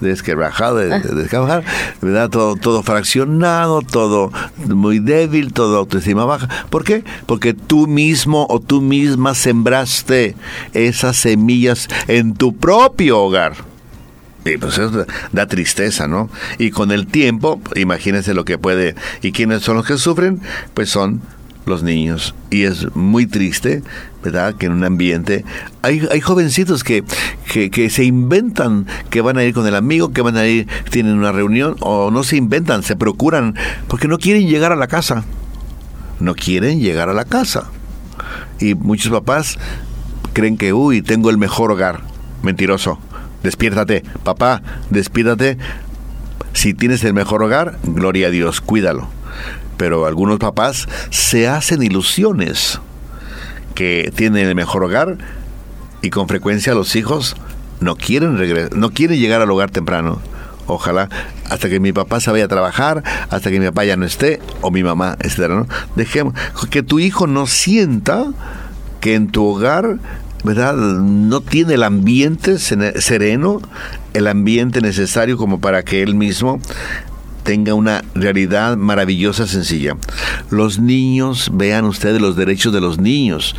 [0.00, 0.76] Desquebrajado.
[0.76, 1.96] Desquebrajado, ah.
[2.00, 2.30] ¿verdad?
[2.30, 4.30] Todo, todo fraccionado, todo
[4.68, 6.48] muy débil, todo autoestima baja.
[6.70, 7.02] ¿Por qué?
[7.26, 10.36] Porque tú mismo o tú misma sembraste
[10.74, 13.54] esas semillas en tu propio hogar.
[14.46, 16.30] Y pues eso da tristeza, ¿no?
[16.58, 18.94] Y con el tiempo, imagínense lo que puede.
[19.22, 20.40] ¿Y quiénes son los que sufren?
[20.72, 21.20] Pues son
[21.66, 22.32] los niños.
[22.50, 23.82] Y es muy triste,
[24.22, 24.54] ¿verdad?
[24.54, 25.44] Que en un ambiente
[25.82, 27.02] hay, hay jovencitos que,
[27.52, 30.68] que, que, se inventan que van a ir con el amigo, que van a ir,
[30.90, 33.56] tienen una reunión, o no se inventan, se procuran,
[33.88, 35.24] porque no quieren llegar a la casa.
[36.20, 37.64] No quieren llegar a la casa.
[38.60, 39.58] Y muchos papás
[40.34, 42.02] creen que, uy, tengo el mejor hogar.
[42.42, 43.00] Mentiroso
[43.46, 45.56] despiértate, papá, despiértate.
[46.52, 49.08] Si tienes el mejor hogar, gloria a Dios, cuídalo.
[49.76, 52.80] Pero algunos papás se hacen ilusiones
[53.74, 55.18] que tienen el mejor hogar
[56.02, 57.36] y con frecuencia los hijos
[57.80, 58.38] no quieren
[58.74, 60.20] no quieren llegar al hogar temprano.
[60.66, 61.08] Ojalá
[61.48, 64.40] hasta que mi papá se vaya a trabajar, hasta que mi papá ya no esté
[64.62, 65.66] o mi mamá, etcétera.
[65.94, 66.34] Dejemos
[66.70, 68.24] que tu hijo no sienta
[69.00, 69.98] que en tu hogar
[70.46, 70.74] ¿verdad?
[70.74, 73.60] No tiene el ambiente sereno,
[74.14, 76.60] el ambiente necesario como para que él mismo
[77.42, 79.96] tenga una realidad maravillosa, sencilla.
[80.50, 83.56] Los niños, vean ustedes los derechos de los niños.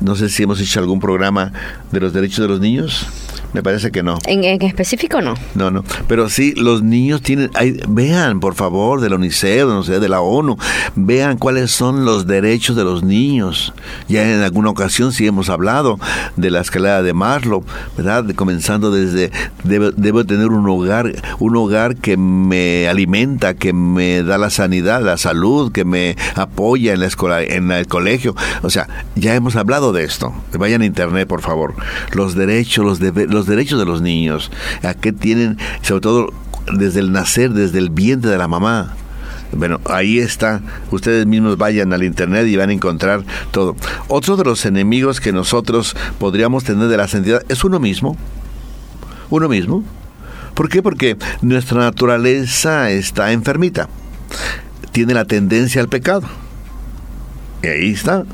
[0.00, 1.52] No sé si hemos hecho algún programa
[1.92, 3.06] de los derechos de los niños.
[3.54, 4.18] Me parece que no.
[4.26, 5.34] ¿En, específico no?
[5.54, 5.84] No, no.
[6.08, 7.50] Pero sí, los niños tienen...
[7.88, 10.58] vean, por favor, de la UNICEF, no sé, de la ONU,
[10.96, 13.72] vean cuáles son los derechos de los niños.
[14.08, 16.00] Ya en alguna ocasión sí hemos hablado
[16.36, 17.64] de la escalera de Maslow,
[17.96, 18.24] ¿verdad?
[18.34, 19.30] comenzando desde...
[19.62, 25.16] Debo, tener un hogar, un hogar que me alimenta, que me da la sanidad, la
[25.16, 28.34] salud, que me apoya en la escuela, en el colegio.
[28.62, 30.34] O sea, ya hemos hablado de esto.
[30.58, 31.74] Vayan a internet, por favor.
[32.12, 34.50] Los derechos, los, deberes derechos de los niños,
[34.82, 36.32] a qué tienen, sobre todo
[36.72, 38.94] desde el nacer, desde el vientre de la mamá.
[39.52, 40.60] Bueno, ahí está.
[40.90, 43.76] Ustedes mismos vayan al internet y van a encontrar todo.
[44.08, 48.16] Otro de los enemigos que nosotros podríamos tener de la santidad es uno mismo.
[49.30, 49.84] Uno mismo.
[50.54, 50.82] ¿Por qué?
[50.82, 53.88] Porque nuestra naturaleza está enfermita.
[54.92, 56.22] Tiene la tendencia al pecado.
[57.62, 58.24] Y ahí está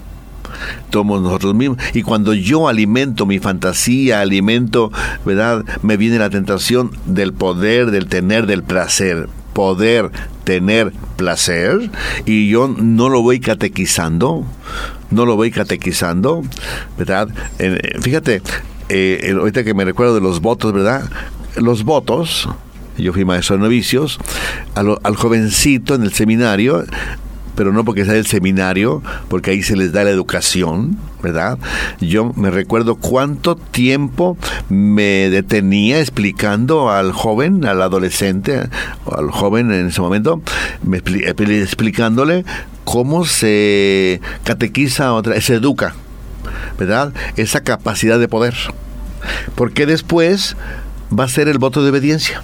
[0.93, 1.79] somos nosotros mismos.
[1.95, 4.91] Y cuando yo alimento mi fantasía, alimento,
[5.25, 5.65] ¿verdad?
[5.83, 9.29] Me viene la tentación del poder, del tener, del placer.
[9.53, 10.11] Poder,
[10.45, 11.91] tener placer.
[12.27, 14.45] Y yo no lo voy catequizando.
[15.11, 16.43] No lo voy catequizando,
[16.97, 17.29] ¿verdad?
[18.01, 18.43] fíjate,
[18.89, 21.11] eh, ahorita que me recuerdo de los votos, ¿verdad?
[21.57, 22.49] Los votos,
[22.97, 24.19] yo fui maestro de novicios,
[24.75, 26.85] al jovencito en el seminario
[27.55, 31.59] pero no porque sea el seminario, porque ahí se les da la educación, ¿verdad?
[32.01, 34.37] Yo me recuerdo cuánto tiempo
[34.69, 38.69] me detenía explicando al joven, al adolescente,
[39.11, 40.43] al joven en ese momento,
[40.83, 42.45] me explicándole
[42.85, 45.95] cómo se catequiza otra, se educa,
[46.79, 47.13] ¿verdad?
[47.37, 48.55] Esa capacidad de poder.
[49.55, 50.57] Porque después
[51.17, 52.43] va a ser el voto de obediencia.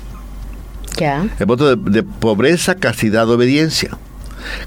[1.39, 3.99] El voto de, pobreza, castidad, obediencia.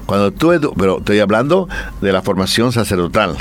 [0.06, 1.68] Cuando tú, pero estoy hablando
[2.00, 3.36] de la formación sacerdotal,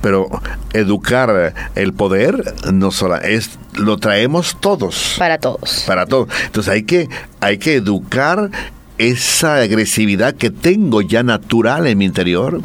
[0.00, 0.28] pero
[0.72, 5.14] educar el poder no solo es lo traemos todos.
[5.18, 5.84] Para todos.
[5.86, 6.28] Para todos.
[6.44, 7.08] Entonces hay que
[7.40, 8.50] hay que educar
[8.98, 12.60] esa agresividad que tengo ya natural en mi interior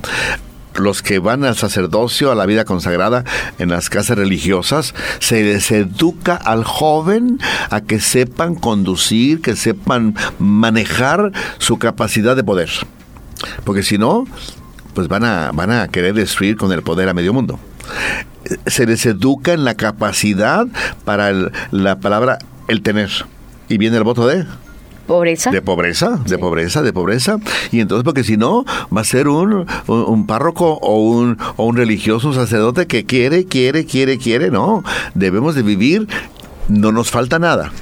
[0.75, 3.23] los que van al sacerdocio, a la vida consagrada
[3.59, 10.15] en las casas religiosas, se les educa al joven a que sepan conducir, que sepan
[10.39, 12.69] manejar su capacidad de poder.
[13.63, 14.25] Porque si no,
[14.93, 17.59] pues van a, van a querer destruir con el poder a medio mundo.
[18.67, 20.67] Se les educa en la capacidad
[21.05, 21.31] para
[21.71, 23.09] la palabra el tener.
[23.69, 24.45] Y viene el voto de
[25.07, 25.51] Pobreza.
[25.51, 27.37] De pobreza, de pobreza, de pobreza.
[27.71, 28.63] Y entonces, porque si no,
[28.95, 33.45] va a ser un, un, párroco o un, o un religioso, un sacerdote que quiere,
[33.45, 34.49] quiere, quiere, quiere.
[34.49, 36.07] No, debemos de vivir,
[36.69, 37.73] no nos falta nada.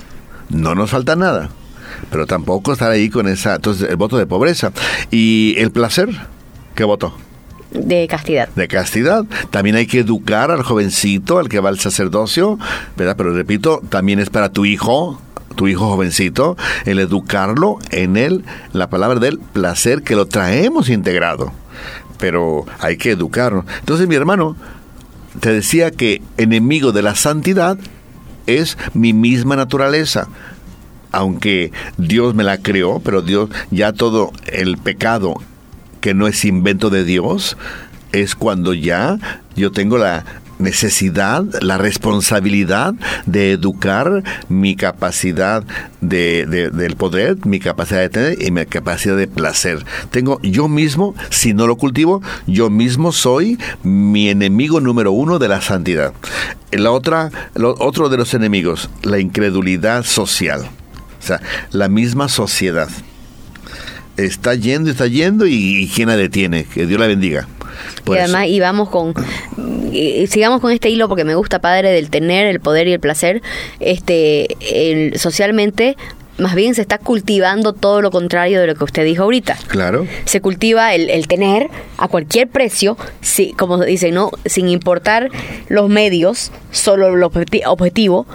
[0.49, 1.49] No nos falta nada.
[2.11, 4.71] Pero tampoco estar ahí con esa, entonces, el voto de pobreza.
[5.09, 6.09] Y el placer,
[6.75, 7.15] ¿qué voto?
[7.71, 8.49] De castidad.
[8.49, 9.25] De castidad.
[9.49, 12.59] También hay que educar al jovencito, al que va al sacerdocio,
[12.97, 13.15] ¿verdad?
[13.15, 15.21] Pero repito, también es para tu hijo,
[15.55, 18.43] tu hijo jovencito, el educarlo en él,
[18.73, 21.53] la palabra del placer que lo traemos integrado.
[22.19, 23.65] Pero hay que educarlo.
[23.79, 24.57] Entonces, mi hermano,
[25.39, 27.77] te decía que enemigo de la santidad
[28.47, 30.27] es mi misma naturaleza.
[31.11, 35.35] Aunque Dios me la creó, pero Dios ya todo el pecado
[35.99, 37.57] que no es invento de Dios,
[38.11, 39.19] es cuando ya
[39.55, 40.25] yo tengo la
[40.61, 42.93] necesidad, la responsabilidad
[43.25, 45.63] de educar mi capacidad
[45.99, 49.83] de, del poder, mi capacidad de tener y mi capacidad de placer.
[50.11, 55.47] Tengo yo mismo, si no lo cultivo, yo mismo soy mi enemigo número uno de
[55.47, 56.13] la santidad.
[56.71, 60.69] La otra, lo, otro de los enemigos, la incredulidad social.
[61.21, 62.89] O sea, la misma sociedad.
[64.17, 66.65] Está yendo, está yendo y, y ¿quién la detiene?
[66.65, 67.47] Que Dios la bendiga.
[68.05, 69.13] y además, y vamos con
[70.27, 73.41] sigamos con este hilo porque me gusta, padre, del tener el poder y el placer.
[73.79, 75.95] Este, el, socialmente
[76.37, 79.57] más bien se está cultivando todo lo contrario de lo que usted dijo ahorita.
[79.67, 80.07] Claro.
[80.25, 84.31] Se cultiva el, tener a cualquier precio, si, como dice, ¿no?
[84.45, 85.29] sin importar
[85.69, 88.25] los medios, solo el objetivo,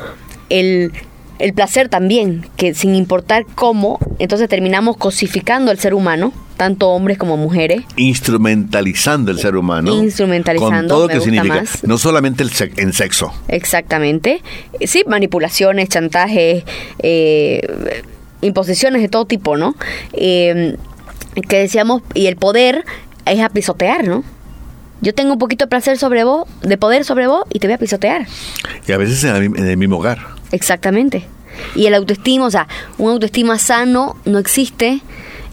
[0.50, 0.92] el
[1.38, 7.18] el placer también, que sin importar cómo, entonces terminamos cosificando al ser humano, tanto hombres
[7.18, 7.82] como mujeres.
[7.96, 9.94] Instrumentalizando el ser humano.
[9.94, 10.76] Instrumentalizando.
[10.76, 11.64] Con todo lo que significa.
[11.82, 13.32] No solamente el en sexo.
[13.48, 14.42] Exactamente.
[14.84, 16.64] Sí, manipulaciones, chantajes,
[17.00, 17.60] eh,
[18.40, 19.74] imposiciones de todo tipo, ¿no?
[20.12, 20.76] Eh,
[21.48, 22.84] que decíamos, y el poder
[23.26, 24.24] es a pisotear, ¿no?
[25.06, 27.74] Yo tengo un poquito de placer sobre vos, de poder sobre vos, y te voy
[27.74, 28.26] a pisotear.
[28.88, 30.18] Y a veces en el mismo hogar.
[30.50, 31.28] Exactamente.
[31.76, 32.66] Y el autoestima, o sea,
[32.98, 35.02] un autoestima sano no existe.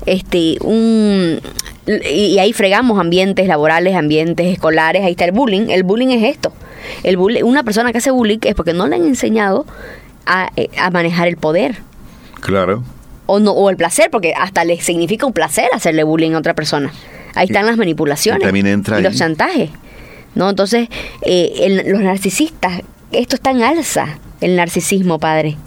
[0.07, 1.39] Este, un
[1.85, 5.69] y ahí fregamos ambientes laborales, ambientes escolares, ahí está el bullying.
[5.69, 6.51] El bullying es esto.
[7.03, 9.67] El bullying, una persona que hace bullying es porque no le han enseñado
[10.25, 11.75] a, eh, a manejar el poder.
[12.41, 12.83] Claro.
[13.27, 16.55] O no o el placer, porque hasta le significa un placer hacerle bullying a otra
[16.55, 16.91] persona.
[17.35, 19.69] Ahí están las manipulaciones y, también entra y los chantajes.
[20.35, 20.49] ¿no?
[20.49, 20.89] Entonces,
[21.21, 25.57] eh, los narcisistas, esto está en alza el narcisismo, padre.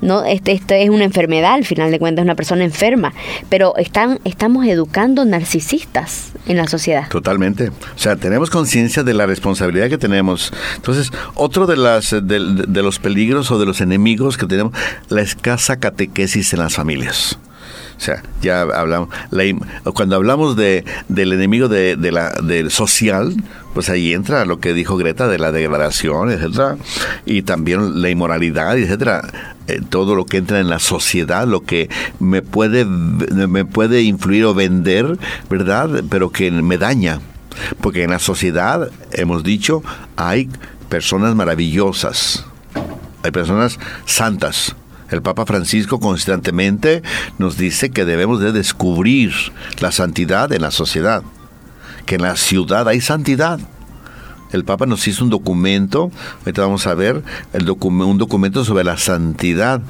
[0.00, 0.24] ¿no?
[0.24, 3.12] Este, esto es una enfermedad, al final de cuentas, es una persona enferma,
[3.48, 7.08] pero están, estamos educando narcisistas en la sociedad.
[7.08, 7.68] Totalmente.
[7.68, 10.52] O sea, tenemos conciencia de la responsabilidad que tenemos.
[10.76, 14.72] Entonces, otro de, las, de, de, los peligros o de los enemigos que tenemos,
[15.08, 17.38] la escasa catequesis en las familias.
[18.00, 19.10] O sea, ya hablamos,
[19.92, 23.36] cuando hablamos de, del enemigo de, la, del social,
[23.74, 26.78] pues ahí entra lo que dijo Greta de la degradación, etcétera,
[27.26, 29.28] y también la inmoralidad, etcétera.
[29.66, 34.46] Eh, todo lo que entra en la sociedad, lo que me puede, me puede influir
[34.46, 35.18] o vender,
[35.50, 36.02] ¿verdad?
[36.08, 37.20] Pero que me daña.
[37.82, 39.82] Porque en la sociedad, hemos dicho,
[40.16, 40.48] hay
[40.88, 42.46] personas maravillosas,
[43.22, 44.74] hay personas santas,
[45.10, 47.02] el Papa Francisco constantemente
[47.38, 49.32] nos dice que debemos de descubrir
[49.80, 51.22] la santidad en la sociedad,
[52.06, 53.60] que en la ciudad hay santidad.
[54.52, 58.98] El Papa nos hizo un documento, ahorita vamos a ver, el un documento sobre la
[58.98, 59.80] santidad.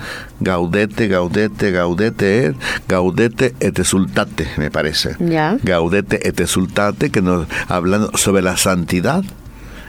[0.41, 2.55] Gaudete, gaudete, gaudete,
[2.87, 5.17] gaudete et exultate, me parece.
[5.63, 9.25] Gaudete et exultate, que nos hablan sobre la santidad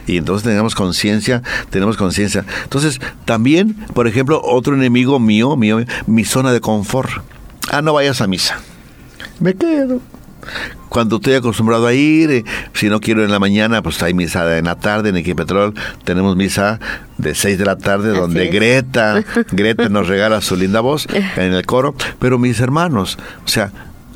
[0.06, 2.44] y entonces tenemos conciencia, tenemos conciencia.
[2.64, 7.10] Entonces, también, por ejemplo, otro enemigo mío, mío, mi zona de confort.
[7.70, 8.60] Ah, no vayas a misa.
[9.40, 10.00] Me quedo.
[10.88, 12.44] Cuando estoy acostumbrado a ir, eh,
[12.74, 15.72] si no quiero en la mañana, pues hay misa en la tarde en Equipetrol.
[16.04, 16.80] Tenemos misa
[17.16, 21.64] de 6 de la tarde donde Greta, Greta nos regala su linda voz en el
[21.64, 21.94] coro.
[22.18, 23.72] Pero mis hermanos, o sea,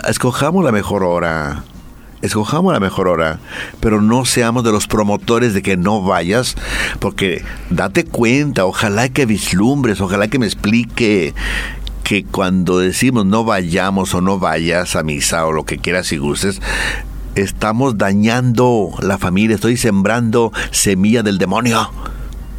[0.07, 1.65] escojamos la mejor hora
[2.23, 3.39] escojamos la mejor hora,
[3.81, 6.57] pero no seamos de los promotores de que no vayas,
[6.99, 11.35] porque date cuenta, ojalá que vislumbres, ojalá que me explique
[12.03, 16.19] que cuando decimos no vayamos o no vayas a misa o lo que quieras y
[16.19, 16.61] gustes,
[17.35, 21.91] estamos dañando la familia, estoy sembrando semilla del demonio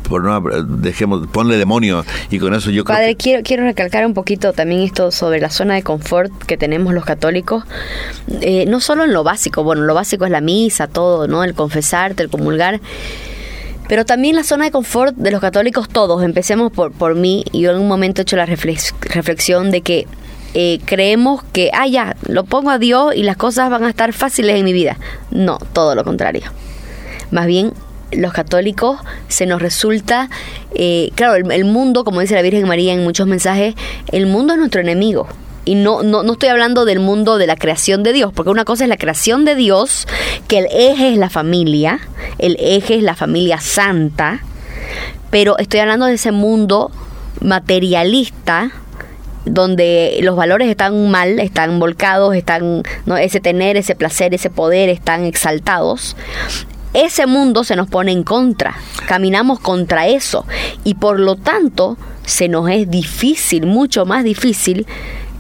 [0.08, 4.54] por no dejemos ponle demonio y con eso yo Padre, quiero quiero recalcar un poquito
[4.54, 7.64] también esto sobre la zona de confort que tenemos los católicos,
[8.42, 11.44] eh, no solo en lo básico, bueno, lo básico es la misa, todo, ¿no?
[11.44, 12.80] El confesarte, el comulgar,
[13.88, 17.62] pero también la zona de confort de los católicos todos, empecemos por, por mí, y
[17.62, 20.08] yo en un momento he hecho la reflexión de que
[20.54, 24.12] eh, creemos que, ah, ya, lo pongo a Dios y las cosas van a estar
[24.14, 24.98] fáciles en mi vida.
[25.30, 26.52] No, todo lo contrario.
[27.32, 27.74] Más bien
[28.12, 30.30] los católicos se nos resulta,
[30.76, 33.76] eh, claro, el, mundo, como dice la Virgen María en muchos mensajes,
[34.12, 35.28] el mundo es nuestro enemigo.
[35.66, 38.64] Y no, no, no estoy hablando del mundo de la creación de Dios, porque una
[38.64, 40.08] cosa es la creación de Dios,
[40.48, 42.00] que el eje es la familia,
[42.38, 44.40] el eje es la familia santa,
[45.30, 46.90] pero estoy hablando de ese mundo
[47.42, 48.72] materialista,
[49.44, 53.18] donde los valores están mal, están volcados, están ¿no?
[53.18, 56.16] ese tener, ese placer, ese poder están exaltados
[56.98, 58.76] ese mundo se nos pone en contra,
[59.08, 60.46] caminamos contra eso
[60.84, 61.96] y por lo tanto
[62.26, 64.88] se nos es difícil, mucho más difícil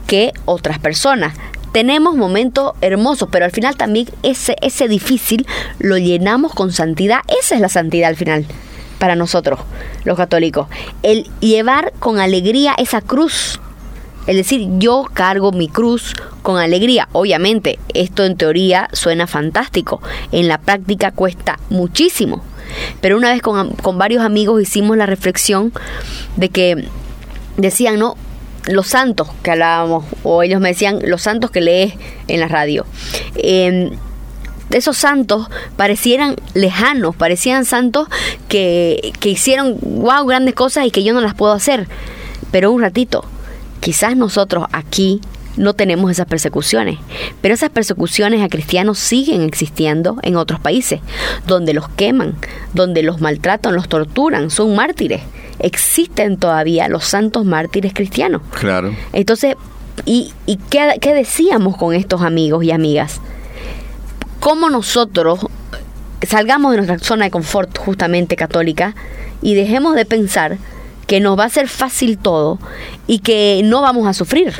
[0.06, 1.36] que otras personas.
[1.72, 5.48] Tenemos momentos hermosos, pero al final también ese, ese difícil
[5.80, 7.22] lo llenamos con santidad.
[7.42, 8.46] Esa es la santidad al final
[9.00, 9.60] para nosotros,
[10.04, 10.68] los católicos.
[11.02, 13.60] El llevar con alegría esa cruz
[14.28, 16.14] es decir, yo cargo mi cruz
[16.44, 17.08] con alegría.
[17.14, 20.02] Obviamente, esto en teoría suena fantástico.
[20.34, 22.44] En la práctica cuesta muchísimo.
[23.00, 25.72] Pero una vez con, varios amigos hicimos la reflexión
[26.36, 26.88] de que
[27.56, 28.18] decían, ¿no?
[28.66, 31.94] Los santos que hablábamos, o ellos me decían, los santos que lees
[32.28, 32.86] en la radio.
[33.36, 33.92] Eh,
[34.72, 35.48] esos santos
[35.78, 38.10] parecieran lejanos, parecían santos
[38.50, 41.88] que, que hicieron, wow, grandes cosas y que yo no las puedo hacer.
[42.52, 43.24] Pero un ratito,
[43.80, 45.22] Quizás nosotros aquí
[45.58, 47.00] no tenemos esas persecuciones,
[47.42, 51.02] pero esas persecuciones a cristianos siguen existiendo en otros países,
[51.48, 52.36] donde los queman,
[52.74, 55.22] donde los maltratan, los torturan, son mártires.
[55.60, 58.42] Existen todavía los santos mártires cristianos.
[58.52, 58.96] Claro.
[59.14, 59.56] Entonces,
[60.06, 63.20] ¿y, y qué, qué decíamos con estos amigos y amigas?
[64.40, 65.40] ¿Cómo nosotros
[66.26, 68.96] salgamos de nuestra zona de confort justamente católica
[69.42, 70.58] y dejemos de pensar
[71.08, 72.60] que nos va a ser fácil todo
[73.08, 74.54] y que no vamos a sufrir.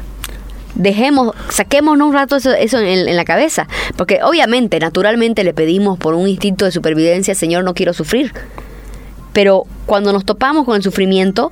[0.76, 6.28] Dejemos, saquémonos un rato eso, en, la cabeza, porque obviamente, naturalmente le pedimos por un
[6.28, 8.32] instinto de supervivencia, Señor, no quiero sufrir.
[9.34, 11.52] Pero cuando nos topamos con el sufrimiento,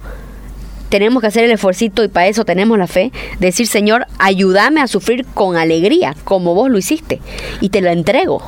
[0.89, 4.87] tenemos que hacer el esfuerzo y para eso tenemos la fe, decir, Señor, ayúdame a
[4.87, 7.19] sufrir con alegría, como vos lo hiciste,
[7.61, 8.41] y te lo entrego.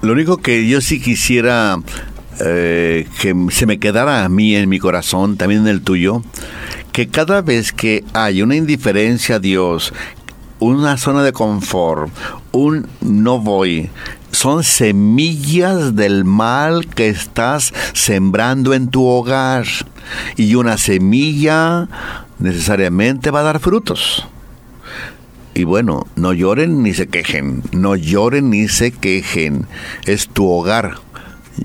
[0.00, 1.76] Lo único que yo sí quisiera
[2.40, 6.22] eh, que se me quedara a mí en mi corazón, también en el tuyo,
[6.92, 9.92] que cada vez que hay una indiferencia a Dios,
[10.60, 12.12] una zona de confort,
[12.52, 13.90] un no voy,
[14.32, 19.66] son semillas del mal que estás sembrando en tu hogar.
[20.36, 21.88] Y una semilla
[22.38, 24.26] necesariamente va a dar frutos.
[25.54, 29.66] Y bueno, no lloren ni se quejen, no lloren ni se quejen.
[30.04, 30.98] Es tu hogar,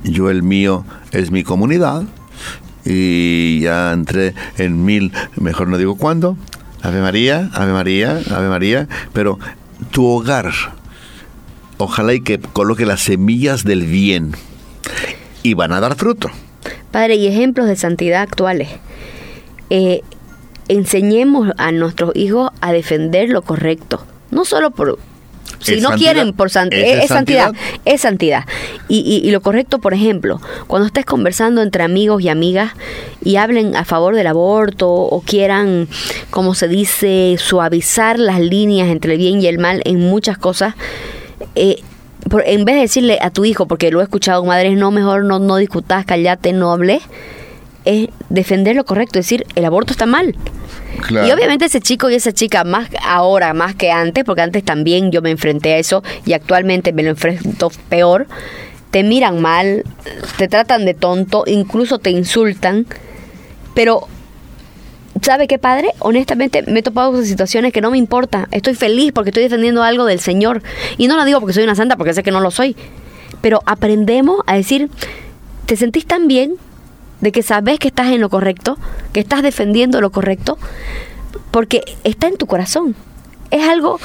[0.03, 2.03] yo el mío es mi comunidad
[2.85, 6.37] y ya entré en mil, mejor no digo cuándo,
[6.81, 9.39] Ave María, Ave María, Ave María, pero
[9.91, 10.51] tu hogar,
[11.77, 14.33] ojalá y que coloque las semillas del bien
[15.43, 16.29] y van a dar fruto.
[16.91, 18.69] Padre, y ejemplos de santidad actuales.
[19.69, 20.01] Eh,
[20.67, 24.99] enseñemos a nuestros hijos a defender lo correcto, no solo por
[25.64, 27.53] si no quieren por santidad, es, santidad,
[27.86, 28.45] es santidad.
[28.88, 32.72] Y, lo correcto, por ejemplo, cuando estés conversando entre amigos y amigas
[33.24, 35.88] y hablen a favor del aborto o quieran,
[36.30, 40.76] como se dice, suavizar las líneas entre el bien y el mal en muchas cosas,
[41.55, 41.82] eh,
[42.45, 45.39] en vez de decirle a tu hijo, porque lo he escuchado madres, no, mejor no,
[45.39, 47.01] no discutas, callate, no hablé,
[47.86, 50.36] es defender lo correcto, decir, el aborto está mal.
[51.09, 55.11] Y obviamente ese chico y esa chica, más ahora, más que antes, porque antes también
[55.11, 58.27] yo me enfrenté a eso y actualmente me lo enfrento peor,
[58.91, 59.84] te miran mal,
[60.38, 62.86] te tratan de tonto, incluso te insultan,
[63.73, 64.07] pero
[65.21, 65.89] ¿sabe qué padre?
[65.99, 69.84] Honestamente me he topado con situaciones que no me importa, estoy feliz porque estoy defendiendo
[69.84, 70.61] algo del Señor
[70.97, 72.75] y no lo digo porque soy una santa, porque sé que no lo soy,
[73.41, 74.89] pero aprendemos a decir,
[75.65, 76.55] ¿te sentís tan bien
[77.24, 78.78] de que sabes que estás en lo correcto,
[79.13, 80.57] que estás defendiendo lo correcto,
[81.51, 82.95] porque está en tu corazón.
[83.49, 83.97] Es algo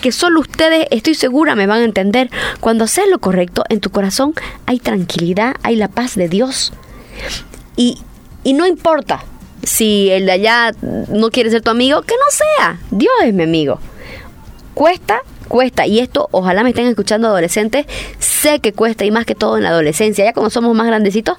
[0.00, 2.30] que solo ustedes, estoy segura, me van a entender.
[2.60, 4.32] Cuando haces lo correcto, en tu corazón
[4.64, 6.72] hay tranquilidad, hay la paz de Dios.
[7.76, 7.98] Y,
[8.42, 9.22] y no importa
[9.62, 12.80] si el de allá no quiere ser tu amigo, que no sea.
[12.90, 13.80] Dios es mi amigo.
[14.72, 15.86] Cuesta, cuesta.
[15.86, 17.84] Y esto, ojalá me estén escuchando adolescentes,
[18.18, 20.24] sé que cuesta y más que todo en la adolescencia.
[20.24, 21.36] Ya como somos más grandecitos,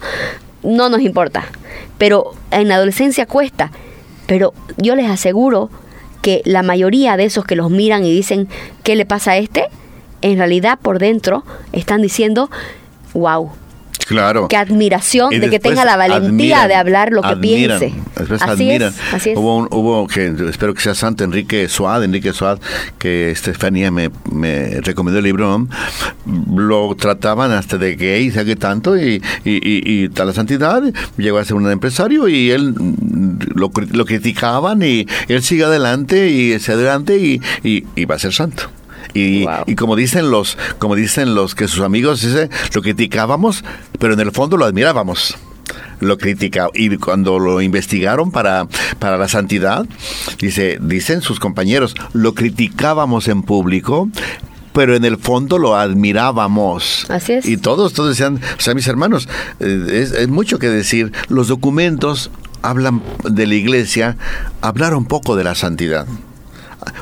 [0.63, 1.45] no nos importa.
[1.97, 3.71] Pero en la adolescencia cuesta.
[4.25, 5.69] Pero yo les aseguro
[6.21, 8.47] que la mayoría de esos que los miran y dicen,
[8.83, 9.67] ¿qué le pasa a este?
[10.21, 11.43] En realidad por dentro
[11.73, 12.49] están diciendo,
[13.13, 13.51] wow,
[14.05, 14.47] Claro.
[14.47, 17.93] Qué admiración de que tenga la valentía de hablar lo que piense.
[18.39, 18.93] Así es,
[19.35, 22.59] Hubo, hubo que espero que sea Santo Enrique Suad, Enrique Suad,
[22.97, 25.67] que Estefanía me, me recomendó el libro.
[26.55, 30.83] Lo trataban hasta de gay, que tanto, y, y, y, tal la santidad.
[31.17, 32.75] Llegó a ser un empresario y él
[33.55, 38.33] lo, lo criticaban y él sigue adelante y se adelante y, y va a ser
[38.33, 38.69] santo.
[39.13, 43.63] Y, y, como dicen los, como dicen los que sus amigos dice, lo criticábamos,
[43.99, 45.37] pero en el fondo lo admirábamos
[45.99, 48.67] lo critica y cuando lo investigaron para,
[48.99, 49.85] para la santidad,
[50.39, 54.09] dice, dicen sus compañeros, lo criticábamos en público,
[54.73, 57.05] pero en el fondo lo admirábamos.
[57.09, 57.45] Así es.
[57.45, 59.29] Y todos, todos decían, o sea, mis hermanos,
[59.59, 62.31] eh, es, es mucho que decir, los documentos
[62.61, 64.17] hablan de la iglesia,
[64.61, 66.07] hablaron poco de la santidad.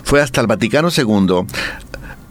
[0.03, 1.45] Fue hasta el Vaticano II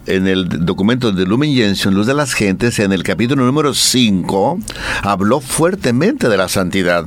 [0.05, 4.59] en el documento de Lumen Gentium, Luz de las Gentes, en el capítulo número 5,
[5.03, 7.05] habló fuertemente de la santidad.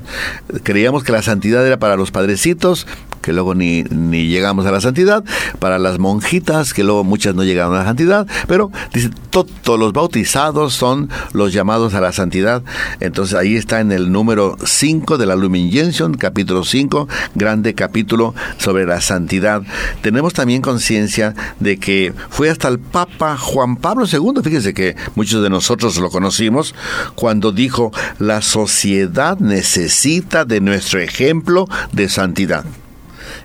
[0.63, 2.87] Creíamos que la santidad era para los padrecitos,
[3.25, 5.25] que luego ni, ni llegamos a la santidad,
[5.59, 9.95] para las monjitas, que luego muchas no llegaron a la santidad, pero dice, todos los
[9.95, 12.63] bautizados son los llamados a la santidad.
[13.01, 15.71] Entonces ahí está en el número 5 de la Lumen
[16.19, 19.63] capítulo 5, grande capítulo sobre la santidad.
[20.03, 25.43] Tenemos también conciencia de que fue hasta el Papa Juan Pablo II, fíjese que muchos
[25.43, 26.75] de nosotros lo conocimos,
[27.15, 32.65] cuando dijo, la sociedad necesita de nuestro ejemplo de santidad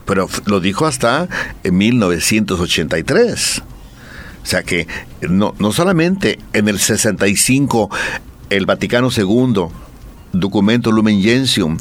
[0.10, 1.30] pero lo dijo hasta
[1.64, 3.62] en 1983.
[4.42, 4.88] O sea que
[5.22, 7.92] no, no solamente en el 65
[8.50, 9.66] el Vaticano II,
[10.34, 11.78] documento Lumen Gentium,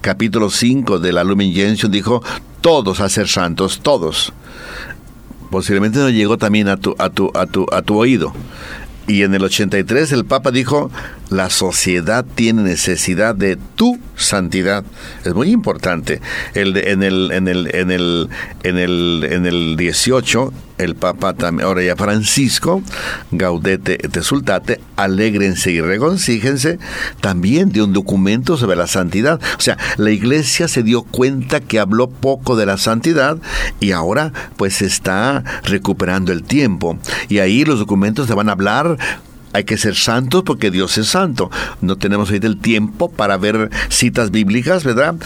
[0.00, 2.20] capítulo 5 de la Lumen Gentium, dijo
[2.62, 4.32] todos a ser santos, todos.
[5.48, 8.32] Posiblemente no llegó también a tu, a tu, a tu, a tu oído.
[9.06, 10.90] Y en el 83 el Papa dijo,
[11.30, 14.84] la sociedad tiene necesidad de tu santidad.
[15.24, 16.20] Es muy importante.
[16.54, 18.28] El en, el, en, el, en, el,
[18.62, 22.82] en, el, en el 18, el Papa, ahora ya Francisco,
[23.30, 26.78] Gaudete et Sultate, alégrense y reconcíjense,
[27.20, 29.40] también de un documento sobre la santidad.
[29.58, 33.38] O sea, la iglesia se dio cuenta que habló poco de la santidad
[33.80, 36.98] y ahora pues está recuperando el tiempo.
[37.28, 38.98] Y ahí los documentos te van a hablar
[39.52, 41.50] hay que ser santos porque Dios es santo.
[41.80, 45.16] No tenemos ahorita el tiempo para ver citas bíblicas, ¿verdad?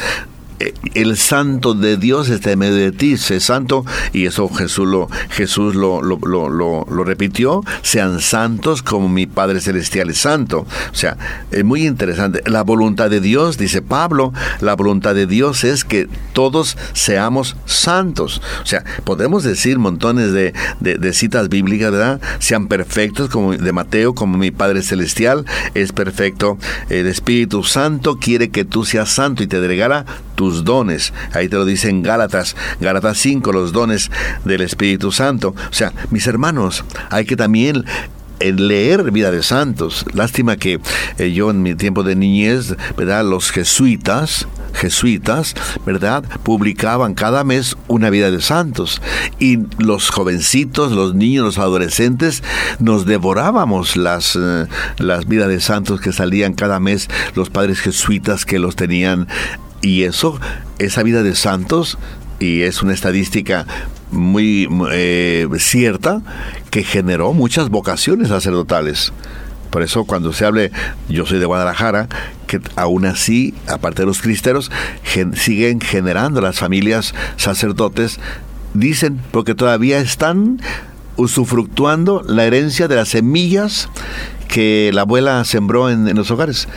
[0.94, 5.08] El santo de Dios está en medio de ti, sé santo, y eso Jesús lo,
[5.30, 10.66] Jesús lo, lo, repitió, sean santos como mi Padre Celestial es santo.
[10.92, 11.16] O sea,
[11.50, 12.42] es muy interesante.
[12.46, 18.40] La voluntad de Dios, dice Pablo, la voluntad de Dios es que todos seamos santos.
[18.62, 22.20] O sea, podemos decir montones de, de, citas bíblicas, ¿verdad?
[22.38, 25.44] Sean perfectos como de Mateo, como mi Padre Celestial
[25.74, 26.58] es perfecto.
[26.88, 30.06] El Espíritu Santo quiere que tú seas santo y te regala
[30.64, 31.12] dones.
[31.32, 34.10] Ahí te lo dice en Gálatas, Gálatas 5, los dones
[34.44, 35.54] del Espíritu Santo.
[35.70, 37.84] O sea, mis hermanos, hay que también
[38.42, 40.04] eh, leer vida de santos.
[40.14, 40.80] Lástima que
[41.18, 43.24] eh, yo en mi tiempo de niñez, ¿verdad?
[43.24, 45.54] Los jesuitas, jesuitas,
[45.86, 46.24] ¿verdad?
[46.42, 49.00] Publicaban cada mes una vida de santos.
[49.38, 52.42] Y los jovencitos, los niños, los adolescentes,
[52.80, 54.66] nos devorábamos las, eh,
[54.98, 59.28] las vidas de santos que salían cada mes, los padres jesuitas que los tenían
[59.82, 60.40] y eso,
[60.78, 61.98] esa vida de santos,
[62.38, 63.66] y es una estadística
[64.10, 66.22] muy eh, cierta,
[66.70, 69.12] que generó muchas vocaciones sacerdotales.
[69.70, 70.70] Por eso cuando se hable,
[71.08, 72.08] yo soy de Guadalajara,
[72.46, 74.70] que aún así, aparte de los cristeros,
[75.34, 78.20] siguen generando las familias sacerdotes,
[78.74, 80.60] dicen, porque todavía están
[81.16, 83.88] usufructuando la herencia de las semillas
[84.48, 86.68] que la abuela sembró en los hogares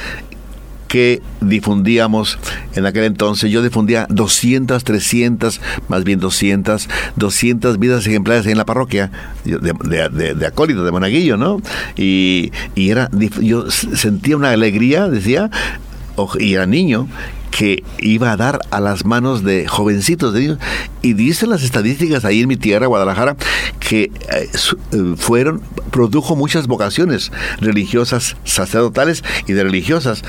[0.95, 2.39] que difundíamos
[2.73, 3.51] en aquel entonces.
[3.51, 6.87] Yo difundía 200, 300, más bien 200,
[7.17, 9.11] 200 vidas ejemplares en la parroquia
[9.43, 11.61] de, de, de, monaguillo, ¿no?
[11.97, 13.09] Y, y, era,
[13.41, 15.51] yo sentía una alegría, decía,
[16.39, 17.09] y era niño,
[17.51, 20.57] que iba a dar a las manos de jovencitos de ellos.
[21.01, 23.35] Y dicen las estadísticas ahí en mi tierra, Guadalajara,
[23.81, 30.23] que eh, eh, fueron, produjo muchas vocaciones religiosas, sacerdotales y de religiosas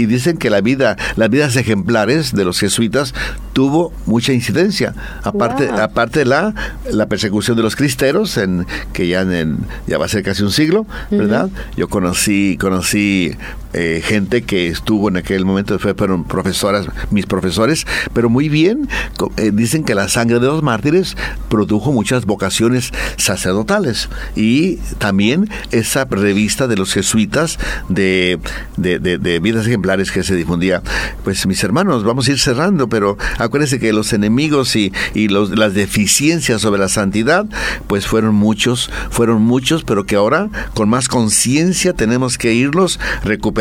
[0.00, 3.14] y dicen que la vida, las vidas ejemplares de los jesuitas
[3.52, 4.94] tuvo mucha incidencia.
[5.22, 6.54] Aparte, aparte de la,
[6.90, 10.52] la persecución de los cristeros, en, que ya, en, ya va a ser casi un
[10.52, 11.50] siglo, ¿verdad?
[11.76, 13.36] Yo conocí, conocí
[13.72, 18.88] eh, gente que estuvo en aquel momento, fueron profesoras, mis profesores, pero muy bien,
[19.36, 21.16] eh, dicen que la sangre de los mártires
[21.48, 27.58] produjo muchas vocaciones sacerdotales y también esa revista de los jesuitas
[27.88, 28.40] de,
[28.76, 30.82] de, vidas ejemplares que se difundía.
[31.22, 35.56] Pues mis hermanos, vamos a ir cerrando, pero acuérdense que los enemigos y, y los,
[35.56, 37.46] las deficiencias sobre la santidad,
[37.86, 43.59] pues fueron muchos, fueron muchos, pero que ahora con más conciencia tenemos que irlos recuperando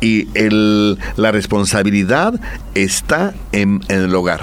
[0.00, 2.40] y el, la responsabilidad
[2.74, 4.42] está en, en el hogar.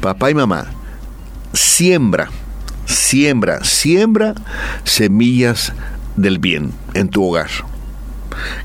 [0.00, 0.66] Papá y mamá,
[1.52, 2.30] siembra,
[2.86, 4.34] siembra, siembra
[4.84, 5.72] semillas
[6.16, 7.50] del bien en tu hogar.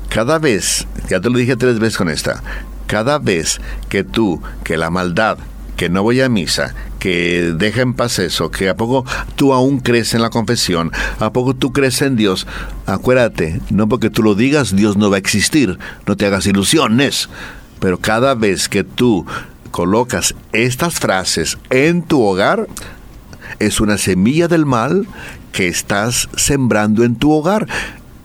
[0.08, 2.42] Cada vez, ya te lo dije tres veces con esta,
[2.86, 5.38] cada vez que tú, que la maldad,
[5.76, 6.74] que no voy a misa,
[7.04, 9.04] que deja en paz eso, que a poco
[9.36, 10.90] tú aún crees en la confesión,
[11.20, 12.46] a poco tú crees en Dios,
[12.86, 17.28] acuérdate, no porque tú lo digas, Dios no va a existir, no te hagas ilusiones,
[17.78, 19.26] pero cada vez que tú
[19.70, 22.68] colocas estas frases en tu hogar,
[23.58, 25.06] es una semilla del mal
[25.52, 27.68] que estás sembrando en tu hogar.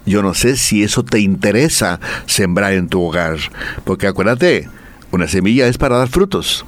[0.05, 3.39] Yo no sé si eso te interesa sembrar en tu hogar,
[3.84, 4.69] porque acuérdate,
[5.11, 6.63] una semilla es para dar frutos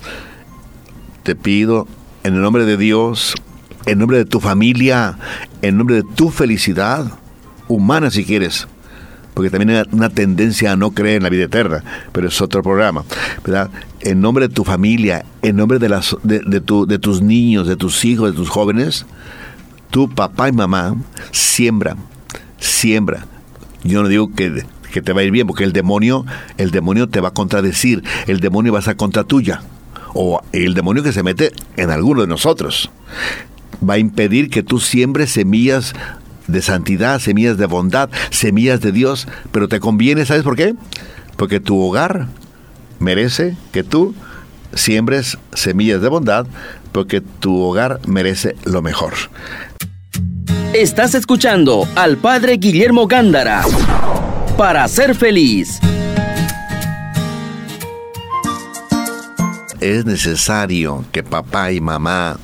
[1.24, 1.88] te pido
[2.24, 3.34] en el nombre de Dios,
[3.86, 5.18] en nombre de tu familia,
[5.62, 7.12] en nombre de tu felicidad
[7.68, 8.68] humana si quieres,
[9.34, 12.62] porque también hay una tendencia a no creer en la vida eterna, pero es otro
[12.62, 13.04] programa,
[13.44, 13.70] ¿verdad?
[14.02, 17.76] En nombre de tu familia, en nombre de, las, de, tu, de tus niños, de
[17.76, 19.06] tus hijos, de tus jóvenes,
[19.90, 20.96] tu papá y mamá
[21.32, 21.96] siembra,
[22.60, 23.26] siembra.
[23.84, 26.26] Yo no digo que, que te va a ir bien, porque el demonio,
[26.58, 29.62] el demonio te va a contradecir, el demonio va a ser contra tuya
[30.14, 32.90] o el demonio que se mete en alguno de nosotros.
[33.88, 35.94] Va a impedir que tú siembres semillas
[36.48, 40.76] de santidad, semillas de bondad, semillas de Dios, pero te conviene, ¿sabes por qué?
[41.38, 42.28] Porque tu hogar
[43.00, 44.14] merece que tú
[44.74, 46.46] siembres semillas de bondad,
[46.92, 49.14] porque tu hogar merece lo mejor.
[50.74, 53.64] Estás escuchando al Padre Guillermo Gándara
[54.58, 55.80] para ser feliz.
[59.82, 62.38] Es necesario que papá y mamá,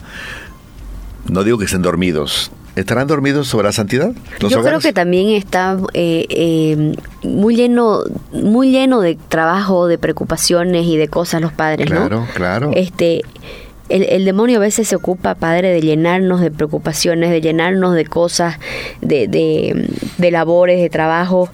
[1.30, 4.12] no digo que estén dormidos, ¿Estarán dormidos sobre la santidad?
[4.40, 10.86] Yo creo que también está eh, eh, muy lleno, muy lleno de trabajo, de preocupaciones
[10.86, 12.02] y de cosas los padres, ¿no?
[12.08, 12.72] Claro, claro.
[12.76, 13.24] Este,
[13.90, 18.60] el, demonio a veces se ocupa, Padre, de llenarnos de preocupaciones, de llenarnos de cosas,
[19.02, 21.50] de, de, labores, de trabajo.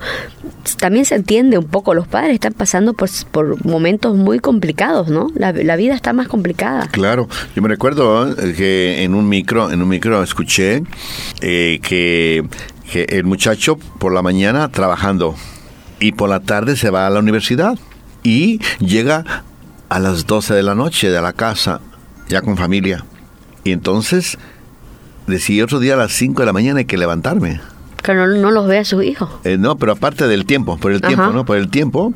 [0.79, 5.31] También se entiende un poco, los padres están pasando por, por momentos muy complicados, ¿no?
[5.35, 6.87] La, vida está más complicada.
[6.91, 10.83] Claro, yo me recuerdo eh, que en un micro, en un micro escuché
[11.41, 12.45] eh, que,
[12.91, 15.35] que el muchacho por la mañana trabajando
[15.99, 17.77] y por la tarde se va a la universidad
[18.23, 19.43] y llega
[19.89, 21.81] a las 12 de la noche de la casa
[22.27, 23.05] ya con familia.
[23.63, 24.37] Y entonces
[25.27, 27.61] decidí otro día a las 5 de la mañana hay que levantarme.
[28.01, 29.29] Que no, no los ve a sus hijos.
[29.43, 31.45] Eh, no, pero aparte del tiempo, por el tiempo, ¿no?
[31.45, 32.13] Por el tiempo.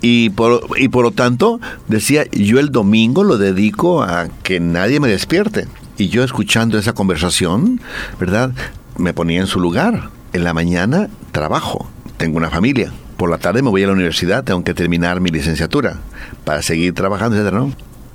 [0.00, 4.98] Y por, y por lo tanto, decía, yo el domingo lo dedico a que nadie
[4.98, 5.68] me despierte.
[5.96, 7.80] Y yo escuchando esa conversación,
[8.18, 8.50] ¿verdad?
[8.98, 10.10] Me ponía en su lugar.
[10.32, 12.92] En la mañana trabajo, tengo una familia.
[13.16, 15.98] Por la tarde me voy a la universidad, tengo que terminar mi licenciatura
[16.44, 17.52] para seguir trabajando, etc.
[17.52, 17.72] ¿no?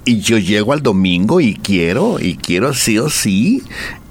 [0.08, 3.62] Y yo llego al domingo y quiero, y quiero sí o sí,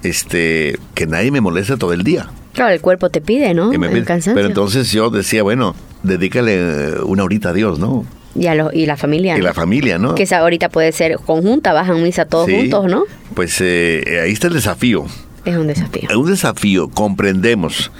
[0.03, 2.29] este, que nadie me moleste todo el día.
[2.53, 3.71] Claro, el cuerpo te pide, ¿no?
[3.71, 8.05] Pero entonces yo decía, bueno, dedícale una horita a Dios, ¿no?
[8.35, 9.37] Y, a y la familia.
[9.39, 10.13] Y la familia, ¿no?
[10.13, 13.05] Que esa ahorita puede ser conjunta, bajan misa todos juntos, ¿no?
[13.33, 15.05] Pues eh, ahí está el desafío.
[15.45, 16.09] Es un desafío.
[16.09, 17.91] Es un desafío, comprendemos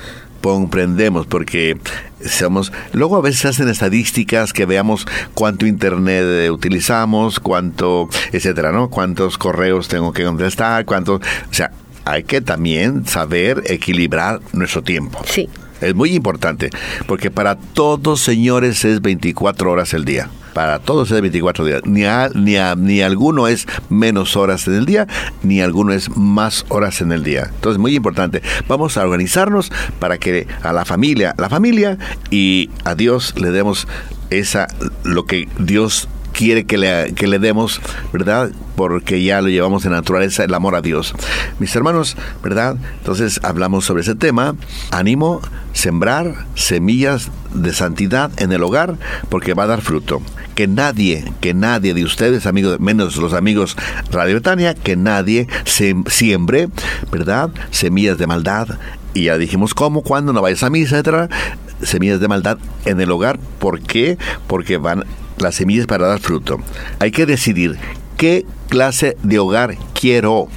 [0.41, 1.77] comprendemos porque
[2.25, 9.37] somos luego a veces hacen estadísticas que veamos cuánto internet utilizamos cuánto etcétera no cuántos
[9.37, 11.71] correos tengo que contestar cuántos o sea
[12.07, 15.19] hay que también saber equilibrar nuestro tiempo.
[15.25, 15.49] Sí.
[15.81, 16.69] Es muy importante
[17.05, 21.81] porque para todos señores es 24 horas el día para todos es 24 días.
[21.85, 22.01] Ni,
[22.33, 25.05] ni, ni alguno es menos horas en el día,
[25.43, 27.51] ni alguno es más horas en el día.
[27.53, 28.41] Entonces, muy importante.
[28.67, 31.99] Vamos a organizarnos para que a la familia, la familia
[32.31, 33.87] y a Dios le demos
[34.31, 34.67] esa,
[35.03, 37.81] lo que Dios quiere que le, que le demos,
[38.13, 38.51] ¿verdad?
[38.75, 41.15] Porque ya lo llevamos en naturaleza, el amor a Dios.
[41.57, 42.77] Mis hermanos, ¿verdad?
[42.99, 44.55] Entonces hablamos sobre ese tema.
[44.91, 45.41] Ánimo,
[45.73, 48.97] sembrar semillas de santidad en el hogar
[49.29, 50.21] porque va a dar fruto.
[50.53, 53.75] Que nadie, que nadie de ustedes, amigos, menos los amigos
[54.11, 56.69] Radio Betania, que nadie se siembre,
[57.11, 57.49] ¿verdad?
[57.71, 58.67] Semillas de maldad.
[59.15, 61.29] Y ya dijimos cómo, cuándo, no vayas a misa, etcétera
[61.81, 63.37] semillas de maldad en el hogar.
[63.59, 64.17] ¿Por qué?
[64.47, 65.05] Porque van
[65.37, 66.59] las semillas para dar fruto.
[66.99, 67.77] Hay que decidir
[68.17, 70.47] qué clase de hogar quiero.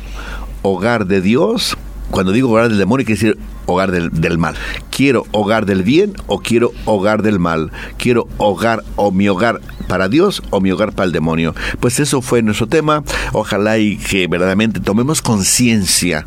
[0.63, 1.77] Hogar de Dios.
[2.11, 4.57] Cuando digo hogar del demonio, quiere decir hogar del, del, mal.
[4.91, 7.71] Quiero hogar del bien o quiero hogar del mal.
[7.97, 11.55] Quiero hogar o mi hogar para Dios o mi hogar para el demonio.
[11.79, 13.05] Pues eso fue nuestro tema.
[13.33, 16.27] Ojalá y que verdaderamente tomemos conciencia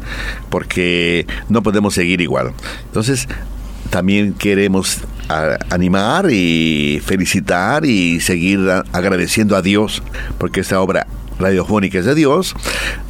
[0.50, 2.54] porque no podemos seguir igual.
[2.86, 3.28] Entonces,
[3.90, 5.02] también queremos
[5.70, 8.60] animar y felicitar y seguir
[8.92, 10.04] agradeciendo a Dios
[10.38, 11.08] porque esta obra
[11.40, 12.56] radiofónica es de Dios,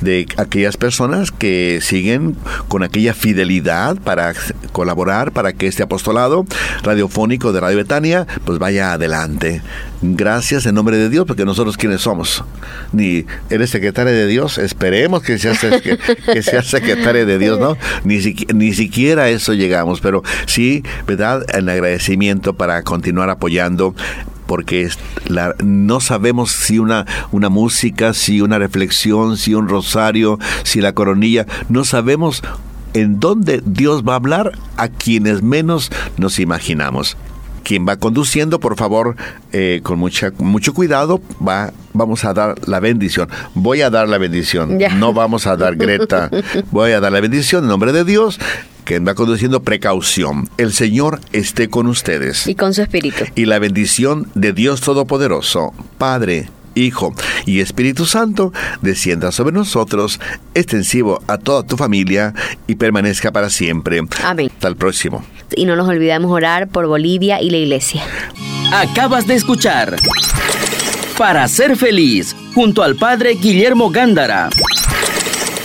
[0.01, 2.35] de aquellas personas que siguen
[2.67, 4.33] con aquella fidelidad para
[4.71, 6.45] colaborar para que este apostolado
[6.83, 9.61] radiofónico de Radio Betania pues vaya adelante.
[10.01, 12.43] Gracias en nombre de Dios, porque nosotros quienes somos.
[12.91, 17.77] Ni eres secretaria de Dios, esperemos que seas, que, que secretaria de Dios, ¿no?
[18.03, 18.19] Ni,
[18.53, 21.45] ni siquiera eso llegamos, pero sí, ¿verdad?
[21.53, 23.95] El agradecimiento para continuar apoyando
[24.45, 24.89] porque
[25.27, 30.93] la, no sabemos si una, una música, si una reflexión, si un rosario, si la
[30.93, 32.43] coronilla, no sabemos
[32.93, 37.17] en dónde Dios va a hablar a quienes menos nos imaginamos.
[37.63, 39.15] Quien va conduciendo, por favor,
[39.53, 43.29] eh, con mucha, mucho cuidado, va, vamos a dar la bendición.
[43.55, 44.77] Voy a dar la bendición.
[44.97, 46.29] No vamos a dar Greta.
[46.71, 48.37] Voy a dar la bendición en nombre de Dios
[48.83, 50.49] que va conduciendo precaución.
[50.57, 52.47] El Señor esté con ustedes.
[52.47, 53.25] Y con su espíritu.
[53.35, 57.13] Y la bendición de Dios Todopoderoso, Padre, Hijo
[57.45, 60.19] y Espíritu Santo, descienda sobre nosotros,
[60.53, 62.33] extensivo a toda tu familia
[62.67, 64.01] y permanezca para siempre.
[64.23, 64.49] Amén.
[64.53, 65.23] Hasta el próximo.
[65.55, 68.03] Y no nos olvidemos orar por Bolivia y la iglesia.
[68.73, 69.95] Acabas de escuchar
[71.17, 74.49] Para ser feliz, junto al Padre Guillermo Gándara.